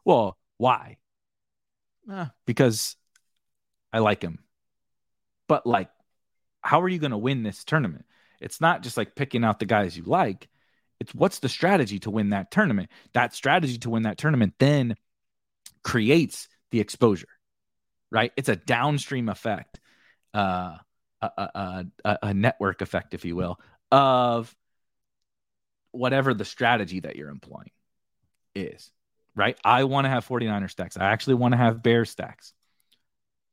[0.04, 0.98] Well, why?
[2.10, 2.96] Eh, because
[3.92, 4.38] I like him.
[5.48, 5.90] But like,
[6.62, 8.04] how are you going to win this tournament?
[8.40, 10.48] It's not just like picking out the guys you like.
[11.00, 12.90] It's what's the strategy to win that tournament?
[13.14, 14.96] That strategy to win that tournament then
[15.82, 17.28] creates the exposure,
[18.10, 18.32] right?
[18.36, 19.80] It's a downstream effect,
[20.34, 20.76] uh,
[21.20, 23.58] a, a, a, a network effect, if you will,
[23.90, 24.54] of
[25.92, 27.70] whatever the strategy that you're employing
[28.54, 28.90] is,
[29.34, 29.58] right?
[29.64, 30.96] I want to have 49er stacks.
[30.96, 32.52] I actually want to have Bear stacks.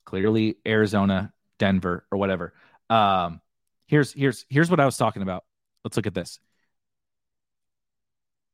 [0.05, 2.53] Clearly, Arizona, Denver, or whatever.
[2.89, 3.41] Um,
[3.87, 5.43] here's here's here's what I was talking about.
[5.83, 6.39] Let's look at this.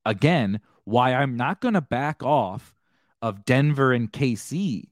[0.05, 2.73] Again, why I'm not going to back off
[3.21, 4.87] of Denver and KC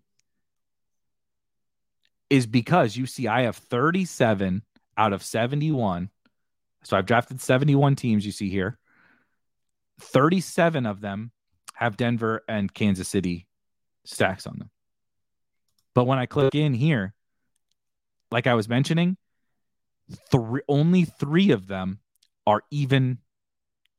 [2.29, 4.63] is because you see I have 37
[4.97, 6.09] out of 71.
[6.83, 8.77] So I've drafted 71 teams you see here.
[10.01, 11.31] 37 of them
[11.73, 13.47] have Denver and Kansas City
[14.05, 14.69] stacks on them.
[15.93, 17.13] But when I click in here,
[18.31, 19.17] like I was mentioning,
[20.31, 21.99] three, only three of them
[22.47, 23.19] are even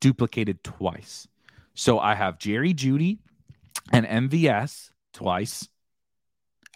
[0.00, 1.28] duplicated twice.
[1.74, 3.18] So I have Jerry Jeudy
[3.92, 5.68] and MVS twice.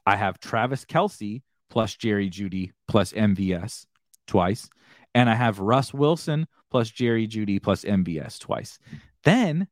[0.07, 3.87] I have Travis Kelce plus Jerry Jeudy plus MVS
[4.27, 4.69] twice.
[5.15, 8.79] And I have Russ Wilson plus Jerry Jeudy plus MVS twice.
[9.27, 9.67] Then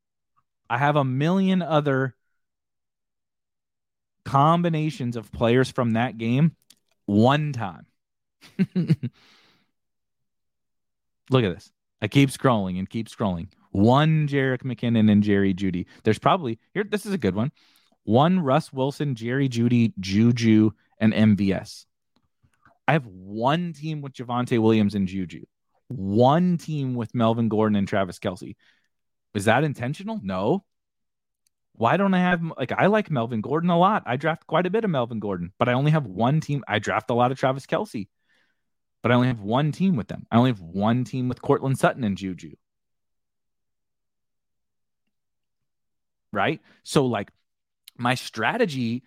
[0.68, 2.16] I have a million other
[4.24, 6.56] combinations of players from that game
[7.06, 7.86] one time.
[11.30, 11.70] Look at this.
[12.02, 13.46] I keep scrolling and keep scrolling.
[13.70, 15.86] One Jerick McKinnon and Jerry Jeudy.
[16.02, 16.82] There's probably here.
[16.82, 17.52] This is a good one.
[18.02, 21.86] One Russ Wilson, Jerry Jeudy, Juju, and MVS.
[22.88, 25.44] I have one team with Javonte Williams and Juju.
[25.86, 28.56] One team with Melvin Gordon and Travis Kelce.
[29.34, 30.20] Is that intentional?
[30.22, 30.64] No.
[31.76, 34.04] Why don't I have like I like Melvin Gordon a lot.
[34.06, 36.62] I draft quite a bit of Melvin Gordon, but I only have one team.
[36.68, 38.08] I draft a lot of Travis Kelce,
[39.02, 40.26] but I only have one team with them.
[40.30, 42.52] I only have one team with Courtland Sutton and Juju.
[46.32, 46.60] Right?
[46.84, 47.30] So like
[47.96, 49.02] my strategy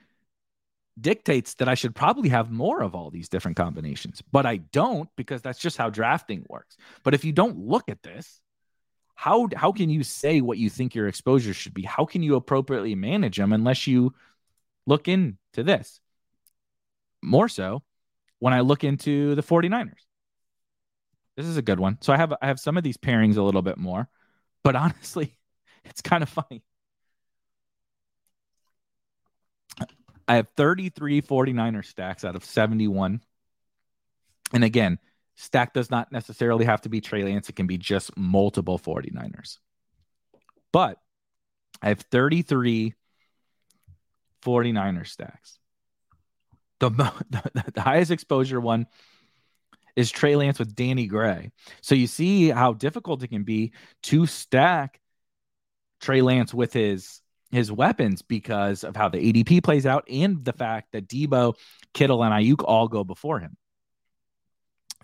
[1.00, 5.10] dictates that I should probably have more of all these different combinations, but I don't
[5.16, 6.76] because that's just how drafting works.
[7.04, 8.42] But if you don't look at this,
[9.18, 11.82] how how can you say what you think your exposure should be?
[11.82, 14.14] How can you appropriately manage them unless you
[14.86, 16.00] look into this?
[17.24, 17.82] More so
[18.38, 20.06] when I look into the 49ers.
[21.36, 21.98] This is a good one.
[22.02, 24.08] So I have I have some of these pairings a little bit more,
[24.64, 25.36] but honestly,
[25.84, 26.62] it's kind of funny.
[30.28, 33.22] I have 33 49er stacks out of 71.
[34.54, 35.00] And again,
[35.38, 37.48] Stack does not necessarily have to be Trey Lance.
[37.48, 39.60] It can be just multiple 49ers.
[40.74, 40.98] But
[41.82, 42.94] I have 33
[44.44, 45.60] 49er stacks.
[46.80, 48.86] The, the, the highest exposure one
[49.96, 51.50] is Trey Lance with Danny Gray.
[51.82, 53.74] So you see how difficult it can be
[54.04, 55.00] to stack
[56.02, 57.20] Trey Lance with his
[57.50, 61.56] his weapons because of how the ADP plays out and the fact that Deebo,
[61.96, 63.58] Kittle, and Aiyuk all go before him.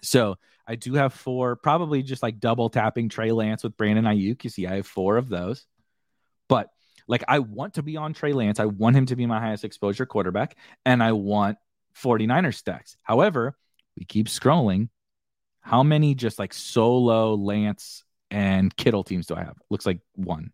[0.04, 0.38] So
[0.68, 4.44] I do have four, probably just like double tapping Trey Lance with Brandon Aiyuk.
[4.44, 5.66] You see, I have four of those.
[6.50, 6.70] But
[7.08, 8.60] Like I want to be on Trey Lance.
[8.60, 11.58] I want him to be my highest exposure quarterback, and I want
[11.94, 12.98] 49ers stacks.
[13.04, 13.58] However,
[13.98, 14.90] we keep scrolling.
[15.62, 19.58] How many just like solo Lance and Kittle teams do I have?
[19.70, 20.52] Looks like one.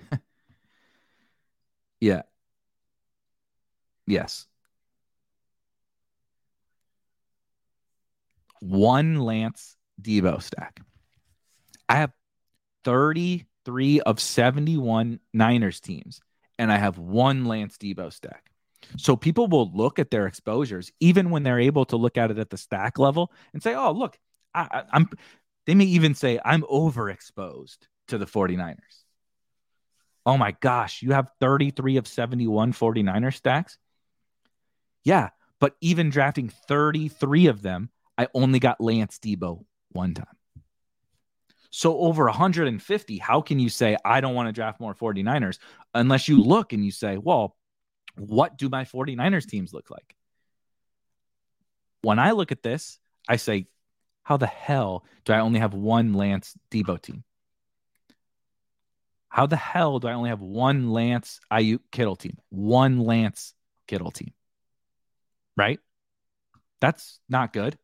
[2.00, 2.22] yeah.
[4.06, 4.46] Yes.
[8.62, 10.80] One Lance Deebo stack.
[11.88, 12.12] I have
[12.84, 16.20] 33 of 71 Niners teams,
[16.60, 18.50] and I have one Lance Deebo stack.
[18.98, 22.38] So people will look at their exposures, even when they're able to look at it
[22.38, 24.16] at the stack level and say, oh, look,
[24.54, 25.08] I, am
[25.66, 28.76] they may even say, I'm overexposed to the 49ers.
[30.24, 33.76] Oh my gosh, you have 33 of 71 49er stacks?
[35.02, 40.26] Yeah, but even drafting 33 of them, I only got Lance Deebo one time.
[41.70, 45.58] So over 150, how can you say I don't want to draft more 49ers
[45.94, 47.56] unless you look and you say, well,
[48.18, 50.14] what do my 49ers teams look like?
[52.02, 53.68] When I look at this, I say,
[54.22, 57.24] how the hell do I only have one Lance Deebo team?
[59.28, 62.36] How the hell do I only have one Lance Aiyuk Kittle team?
[62.50, 63.54] One Lance
[63.86, 64.34] Kittle team.
[65.56, 65.80] Right?
[66.82, 67.78] That's not good.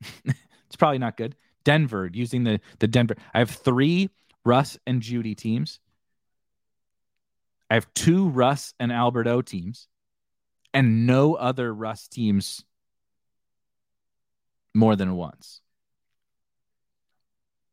[0.24, 1.36] it's probably not good.
[1.64, 3.16] Denver using the the Denver.
[3.34, 4.10] I have three
[4.44, 5.80] Russ and Jeudy teams.
[7.68, 9.88] I have two Russ and Alberto teams,
[10.72, 12.64] and no other Russ teams
[14.74, 15.60] more than once.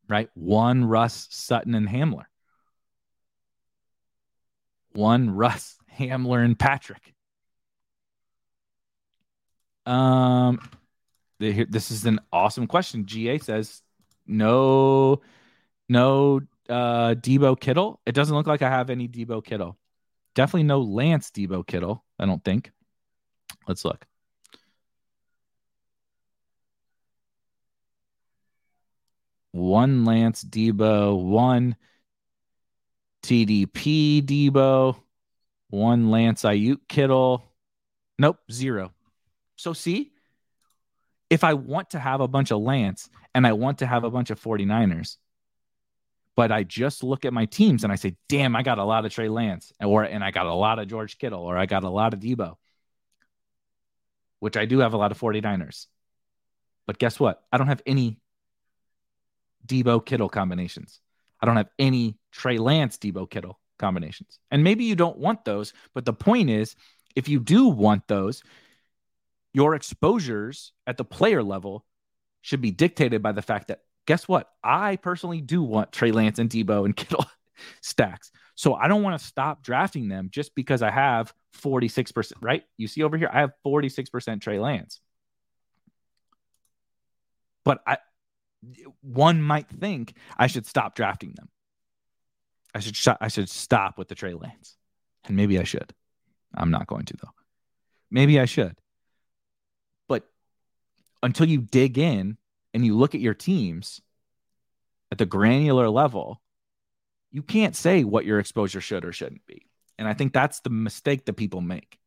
[0.09, 0.30] Right?
[0.34, 2.26] One Russ, Sutton, and Hamler.
[4.93, 7.13] One Russ, Hamler, and Patrick.
[9.86, 10.59] Um,
[11.69, 13.05] this is an awesome question.
[13.05, 13.81] GA says
[14.25, 15.21] no,
[15.89, 17.99] no uh Deebo Kittle.
[18.05, 19.77] It doesn't look like I have any Deebo Kittle.
[20.35, 22.03] Definitely no Lance Deebo Kittle.
[22.19, 22.71] I don't think.
[23.67, 24.05] Let's look.
[29.51, 31.75] One Lance Deebo, one
[33.21, 34.97] TDP Deebo,
[35.69, 37.43] one Lance Aiyuk Kittle.
[38.17, 38.91] Nope, zero.
[39.55, 40.12] So see,
[41.34, 44.11] if I want to have a bunch of Lance and I want to have a
[44.11, 45.17] bunch of 49ers,
[46.36, 49.03] but I just look at my teams and I say, damn, I got a lot
[49.03, 51.84] of Trey Lance, or and I got a lot of George Kittle, or I got
[51.84, 52.57] a lot of Deebo,
[54.41, 55.88] which I do have a lot of 49ers.
[56.86, 57.41] But guess what?
[57.51, 58.19] I don't have any
[59.65, 60.99] Deebo Kittle combinations.
[61.41, 64.38] I don't have any Trey Lance Deebo Kittle combinations.
[64.51, 66.75] And maybe you don't want those, but the point is,
[67.15, 68.43] if you do want those,
[69.53, 71.85] your exposures at the player level
[72.41, 74.49] should be dictated by the fact that guess what?
[74.63, 77.25] I personally do want Trey Lance and Deebo and Kittle
[77.81, 78.31] stacks.
[78.55, 82.63] So I don't want to stop drafting them just because I have 46%, right?
[82.77, 84.99] You see over here, I have 46% Trey Lance.
[87.63, 87.97] But I
[89.01, 91.49] one might think I should stop drafting them.
[92.75, 94.75] I should sh- I should stop with the Trey Lance.
[95.25, 95.93] And maybe I should.
[96.53, 97.31] I'm not going to though.
[98.11, 98.75] Maybe I should
[101.24, 102.38] until you dig in
[102.74, 104.01] and you look at your teams
[105.11, 106.41] at the granular level,
[107.32, 109.65] you can't say what your exposure should or shouldn't be.
[109.97, 111.97] And I think that's the mistake that people make.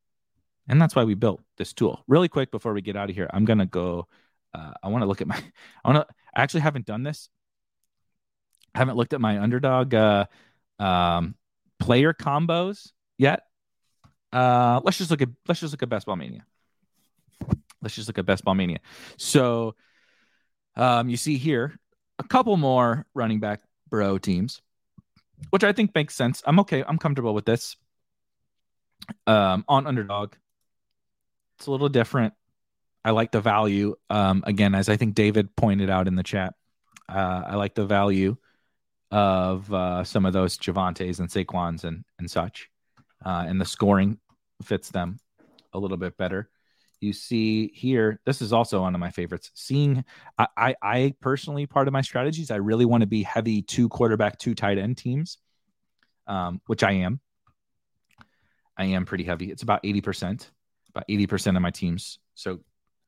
[0.69, 2.05] And that's why we built this tool.
[2.07, 4.07] Really quick before we get out of here, I'm going to go.
[4.53, 5.36] Uh, I want to look at my,
[5.85, 7.28] I want to, I actually haven't done this.
[8.74, 10.27] I haven't looked at my underdog uh,
[10.78, 11.36] um,
[11.78, 13.45] player combos yet.
[14.32, 16.45] Uh, let's just look at, let's just look at Best Ball Mania.
[17.87, 18.81] Let's just look at Best Ball Mania.
[19.17, 19.77] So
[20.75, 21.79] um, you see here
[22.19, 24.61] a couple more running back bro teams,
[25.51, 26.43] which I think makes sense.
[26.45, 26.83] I'm okay.
[26.85, 27.77] I'm comfortable with this.
[29.29, 30.35] Um, on underdog,
[31.57, 32.35] it's a little different.
[33.05, 33.95] I like the value.
[34.11, 36.55] Um, again, as I think David pointed out in the chat,
[37.09, 38.37] uh, I like the value
[39.13, 42.69] of uh, some of those Javantes and Saquons and and such,
[43.25, 44.19] uh, and the scoring
[44.65, 45.21] fits them
[45.73, 46.51] a little bit better
[47.01, 50.05] you see here this is also one of my favorites seeing
[50.39, 53.89] I, I, I personally part of my strategies i really want to be heavy two
[53.89, 55.39] quarterback two tight end teams
[56.27, 57.20] um, which i am.
[58.78, 59.51] I am pretty heavy.
[59.51, 60.51] It's about 80%
[60.97, 62.18] about 80% of my teams.
[62.35, 62.60] So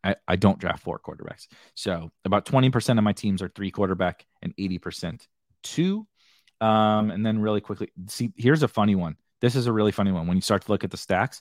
[0.05, 1.48] I, I don't draft four quarterbacks.
[1.74, 5.27] So about 20% of my teams are three quarterback and 80%
[5.62, 6.06] two.
[6.60, 9.16] Um, and then really quickly see here's a funny one.
[9.40, 10.27] This is a really funny one.
[10.27, 11.40] When you start to look at the stacks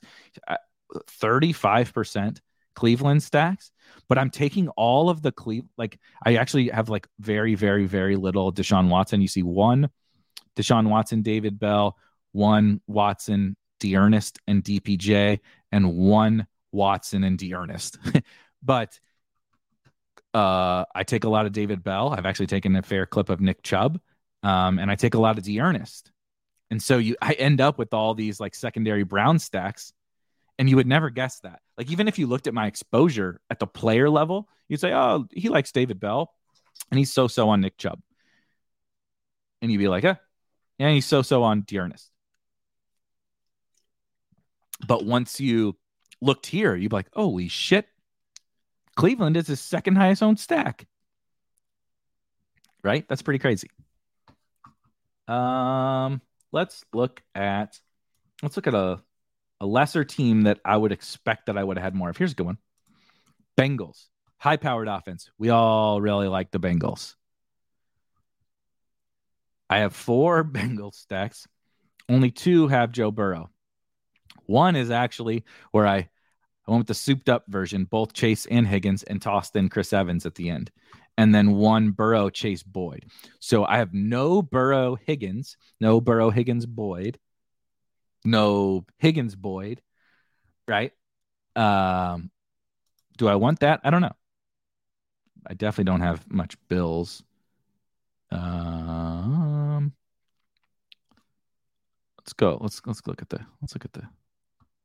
[0.94, 2.40] 35%
[2.76, 3.72] Cleveland stacks,
[4.08, 8.16] but I'm taking all of the Cleve like I actually have like very, very, very
[8.16, 9.22] little Deshaun Watson.
[9.22, 9.90] You see one
[10.56, 11.98] Deshaun Watson, David Bell,
[12.32, 15.40] one Watson, D'Ernest, and DPJ,
[15.72, 17.98] and one Watson and D'Ernest.
[18.64, 19.00] but
[20.34, 22.10] uh, I take a lot of David Bell.
[22.10, 24.00] I've actually taken a fair clip of Nick Chubb,
[24.44, 26.12] um, and I take a lot of D'Ernest.
[26.70, 29.94] And so you, I end up with all these like secondary Brown stacks,
[30.60, 31.62] and you would never guess that.
[31.78, 35.28] Like even if you looked at my exposure at the player level, you'd say, "Oh,
[35.32, 36.34] he likes David Bell,
[36.92, 38.02] and he's so so on Nick Chubb,"
[39.62, 40.16] and you'd be like, "Eh,
[40.80, 42.12] yeah, he's so so on D'Ernest."
[44.88, 45.78] But once you
[46.22, 47.88] looked here, you'd be like, "Holy shit,
[48.98, 50.88] Cleveland is his second highest owned stack.
[52.84, 53.08] Right?
[53.08, 53.70] That's pretty crazy.
[55.28, 56.22] Um,
[56.52, 57.80] let's look at
[58.42, 59.02] let's look at a
[59.60, 62.18] a lesser team that I would expect that I would have had more of.
[62.18, 62.58] Here's a good one.
[63.58, 64.06] Bengals.
[64.38, 65.32] High powered offense.
[65.38, 67.16] We all really like the Bengals.
[69.70, 71.48] I have four Bengals stacks.
[72.08, 73.50] Only two have Joe Burrow.
[74.46, 76.10] One is actually where I
[76.68, 79.94] I went with the souped up version, both Chase and Higgins, and tossed in Chris
[79.94, 80.70] Evans at the end.
[81.18, 83.06] And then one Burrow, Chase Boyd.
[83.40, 87.18] So I have no Burrow Higgins, no Burrow Higgins Boyd,
[88.26, 89.82] no Higgins Boyd,
[90.68, 90.92] right?
[91.56, 92.32] Um,
[93.18, 93.82] do I want that?
[93.84, 94.16] I don't know.
[95.46, 97.24] I definitely don't have much Bills.
[98.32, 99.94] Um,
[102.20, 102.58] let's go.
[102.62, 104.04] Let's let's look at the let's look at the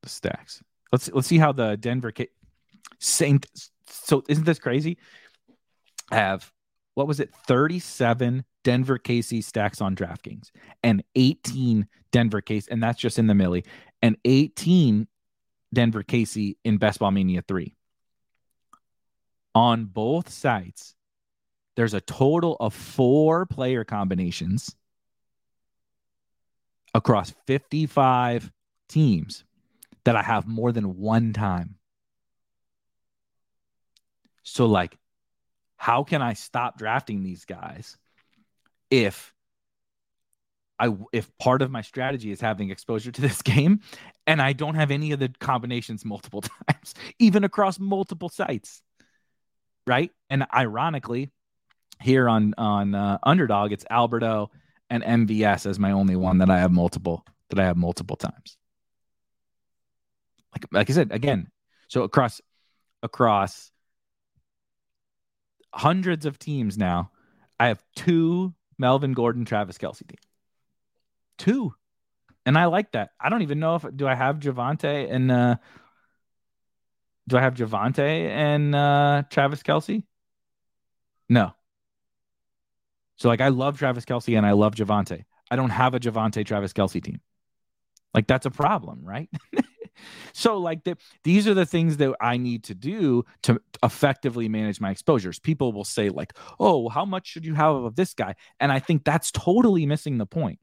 [0.03, 0.63] the stacks.
[0.93, 2.13] Let's let's see how the Denver
[3.01, 3.47] Saint.
[3.89, 4.99] So isn't this crazy?
[6.11, 6.51] Have
[6.95, 7.35] what was it?
[7.47, 10.51] Thirty-seven Denver KC stacks on DraftKings
[10.83, 13.65] and eighteen Denver KC, and that's just in the millie,
[14.03, 15.09] and eighteen
[15.73, 17.75] Denver KC in Best Ball Mania three.
[19.55, 20.95] On both sites,
[21.77, 24.75] there's a total of four player combinations
[26.95, 28.51] across 55
[28.89, 29.45] teams
[30.05, 31.77] that I have more than one time.
[34.43, 34.99] So, like,
[35.83, 37.97] how can I stop drafting these guys
[38.89, 39.35] if
[40.79, 43.81] I if part of my strategy is having exposure to this game
[44.25, 48.81] and I don't have any of the combinations multiple times, even across multiple sites,
[49.85, 50.13] right?
[50.31, 51.33] And ironically,
[52.01, 54.53] here on on uh, Underdog, it's Alberto
[54.89, 58.57] and MVS as my only one that I have multiple that I have multiple times
[60.53, 61.49] like like I said again.
[61.89, 62.41] So across
[63.03, 63.72] across
[65.75, 67.11] hundreds of teams now,
[67.59, 70.23] I have two Melvin Gordon, Travis Kelce teams.
[71.39, 71.75] Two.
[72.45, 73.11] And I like that.
[73.21, 75.57] I don't even know if do I have Javonte and uh
[77.29, 80.03] do I have Javonte and uh Travis Kelce?
[81.29, 81.53] No.
[83.17, 85.25] So like I love Travis Kelce and I love Javonte.
[85.51, 87.21] I don't have a Javonte Travis Kelce team.
[88.13, 89.31] Like that's a problem, right?
[90.33, 94.81] so like the, these are the things that I need to do to effectively manage
[94.81, 95.39] my exposures.
[95.39, 98.79] People will say like, "Oh, how much should you have of this guy?" And I
[98.79, 100.59] think that's totally missing the point.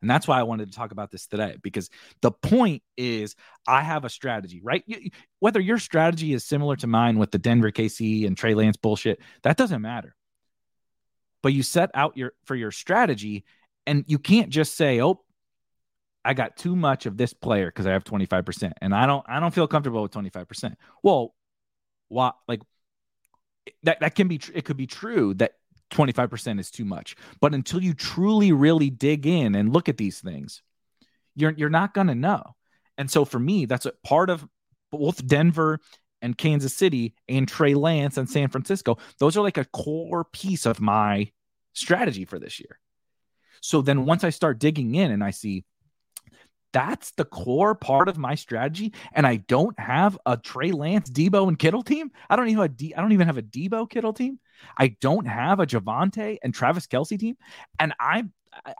[0.00, 1.90] And that's why I wanted to talk about this today because
[2.20, 3.34] the point is
[3.66, 4.84] I have a strategy, right?
[5.40, 9.20] Whether your strategy is similar to mine with the Denver KC and Trey Lance bullshit,
[9.42, 10.14] that doesn't matter.
[11.42, 13.44] But you set out your for your strategy
[13.86, 15.24] and you can't just say, "Oh,
[16.28, 18.72] I got too much of this player because I have 25%.
[18.82, 20.74] And I don't I don't feel comfortable with 25%.
[21.02, 21.34] Well,
[22.08, 22.60] why like
[23.84, 25.52] that that can be it could be true that
[25.90, 27.16] 25% is too much.
[27.40, 30.62] But until you truly really dig in and look at these things,
[31.34, 32.42] you're you're not going to know.
[32.98, 34.46] And so for me, that's a part of
[34.92, 35.80] both Denver
[36.20, 38.98] and Kansas City and Trey Lance and San Francisco.
[39.18, 41.30] Those are like a core piece of my
[41.72, 42.78] strategy for this year.
[43.62, 45.64] So then once I start digging in and I see
[46.72, 51.48] that's the core part of my strategy, and I don't have a Trey Lance, Deebo,
[51.48, 52.10] and Kittle team.
[52.28, 54.38] I don't even have a D, I don't even have a Deebo Kittle team.
[54.76, 57.36] I don't have a Javonte and Travis Kelce team,
[57.78, 58.24] and I,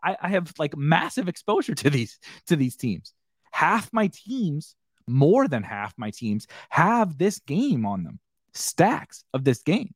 [0.02, 3.15] I I have like massive exposure to these to these teams.
[3.52, 4.74] Half my teams,
[5.06, 8.20] more than half my teams, have this game on them,
[8.55, 9.94] stacks of this game,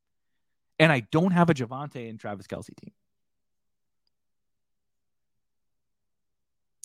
[0.78, 2.92] and I don't have a Javonte and Travis Kelce team.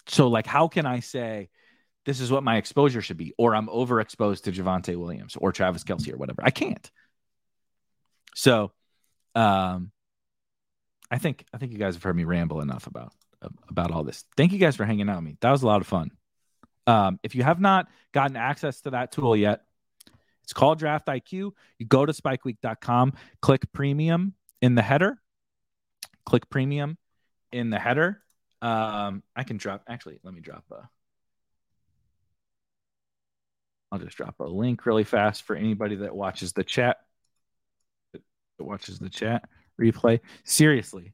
[0.07, 1.49] So, like, how can I say
[2.05, 5.83] this is what my exposure should be, or I'm overexposed to Javonte Williams or Travis
[5.83, 6.41] Kelce or whatever?
[6.43, 6.89] I can't.
[8.35, 8.71] So,
[9.35, 9.91] um,
[11.09, 13.13] I think I think you guys have heard me ramble enough about
[13.69, 14.23] about all this.
[14.35, 15.37] Thank you guys for hanging out with me.
[15.41, 16.11] That was a lot of fun.
[16.87, 19.61] Um, if you have not gotten access to that tool yet,
[20.43, 21.51] It's called Draft IQ.
[21.77, 25.19] You go to spikeweek.com, click premium in the header,
[26.25, 26.97] click premium
[27.51, 28.21] in the header.
[28.61, 30.89] Um, I can drop, actually, let me drop a,
[33.91, 36.97] I'll just drop a link really fast for anybody that watches the chat.
[38.13, 39.47] That watches the chat
[39.79, 40.19] replay.
[40.43, 41.13] Seriously,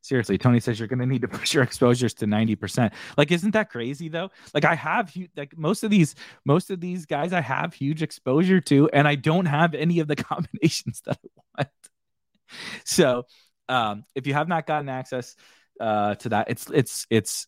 [0.00, 2.92] seriously, Tony says you're going to need to push your exposures to 90%.
[3.16, 4.30] Like, isn't that crazy though?
[4.52, 6.14] Like, I have like most of these,
[6.44, 10.08] most of these guys I have huge exposure to, and I don't have any of
[10.08, 11.68] the combinations that I want.
[12.84, 13.24] So,
[13.68, 15.34] um, if you have not gotten access
[15.80, 17.46] uh, to that, it's, it's, it's,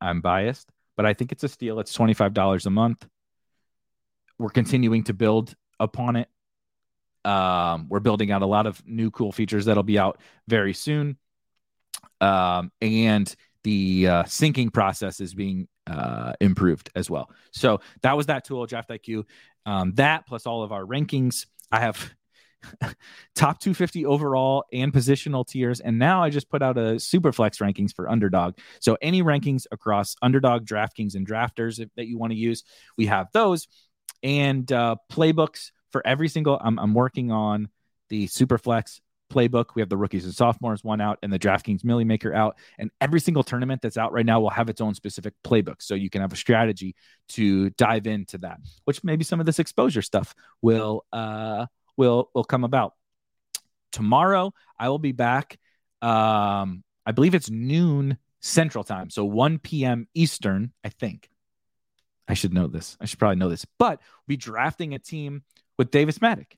[0.00, 1.80] I'm biased, but I think it's a steal.
[1.80, 3.06] It's $25 a month
[4.38, 6.28] we're continuing to build upon it.
[7.24, 11.16] Um, we're building out a lot of new cool features that'll be out very soon.
[12.20, 17.30] Um, and the uh, syncing process is being uh, improved as well.
[17.52, 19.24] So that was that tool, Draft IQ.
[19.64, 21.46] Um, that plus all of our rankings.
[21.72, 22.14] I have
[23.34, 25.80] top 250 overall and positional tiers.
[25.80, 28.58] And now I just put out a super flex rankings for underdog.
[28.80, 32.64] So any rankings across underdog, DraftKings, and drafters that you want to use,
[32.96, 33.68] we have those
[34.22, 36.58] and uh, playbooks for every single.
[36.60, 37.68] I'm, I'm working on
[38.08, 39.00] the Superflex
[39.32, 39.74] playbook.
[39.74, 42.56] We have the rookies and sophomores one out and the DraftKings Milly Maker out.
[42.78, 45.76] And every single tournament that's out right now will have its own specific playbook.
[45.80, 46.94] So you can have a strategy
[47.30, 51.66] to dive into that, which maybe some of this exposure stuff will uh
[51.96, 52.94] will will come about.
[53.92, 55.58] Tomorrow I will be back.
[56.02, 59.10] Um, I believe it's noon central time.
[59.10, 60.06] So 1 p.m.
[60.14, 61.28] Eastern, I think.
[62.28, 62.96] I should know this.
[63.00, 65.42] I should probably know this, but we'll be drafting a team
[65.78, 66.52] with Davis Mattek.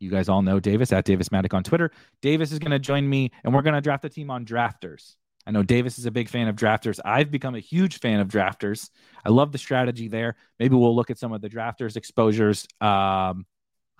[0.00, 1.90] You guys all know Davis at Davis Mattek on Twitter.
[2.20, 5.14] Davis is going to join me, and we're going to draft a team on drafters.
[5.46, 6.98] I know Davis is a big fan of drafters.
[7.04, 8.90] I've become a huge fan of drafters.
[9.24, 10.36] I love the strategy there.
[10.58, 13.46] Maybe we'll look at some of the drafters exposures um,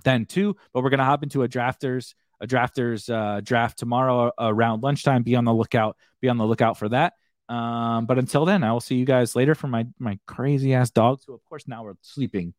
[0.04, 0.56] then too.
[0.72, 5.22] But we're going to hop into a drafters a drafters uh, draft tomorrow around lunchtime.
[5.22, 5.96] Be on the lookout.
[6.20, 7.14] Be on the lookout for that.
[7.48, 10.90] Um, but until then, I will see you guys later for my my crazy ass
[10.90, 12.54] dogs, who of course now are sleeping,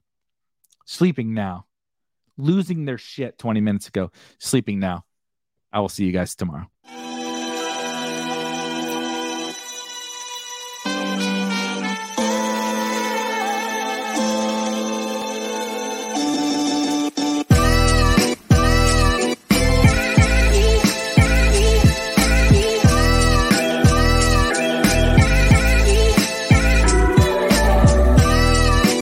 [0.85, 1.65] sleeping now,
[2.37, 5.05] losing their shit 20 minutes ago, sleeping now.
[5.71, 6.69] I will see you guys tomorrow.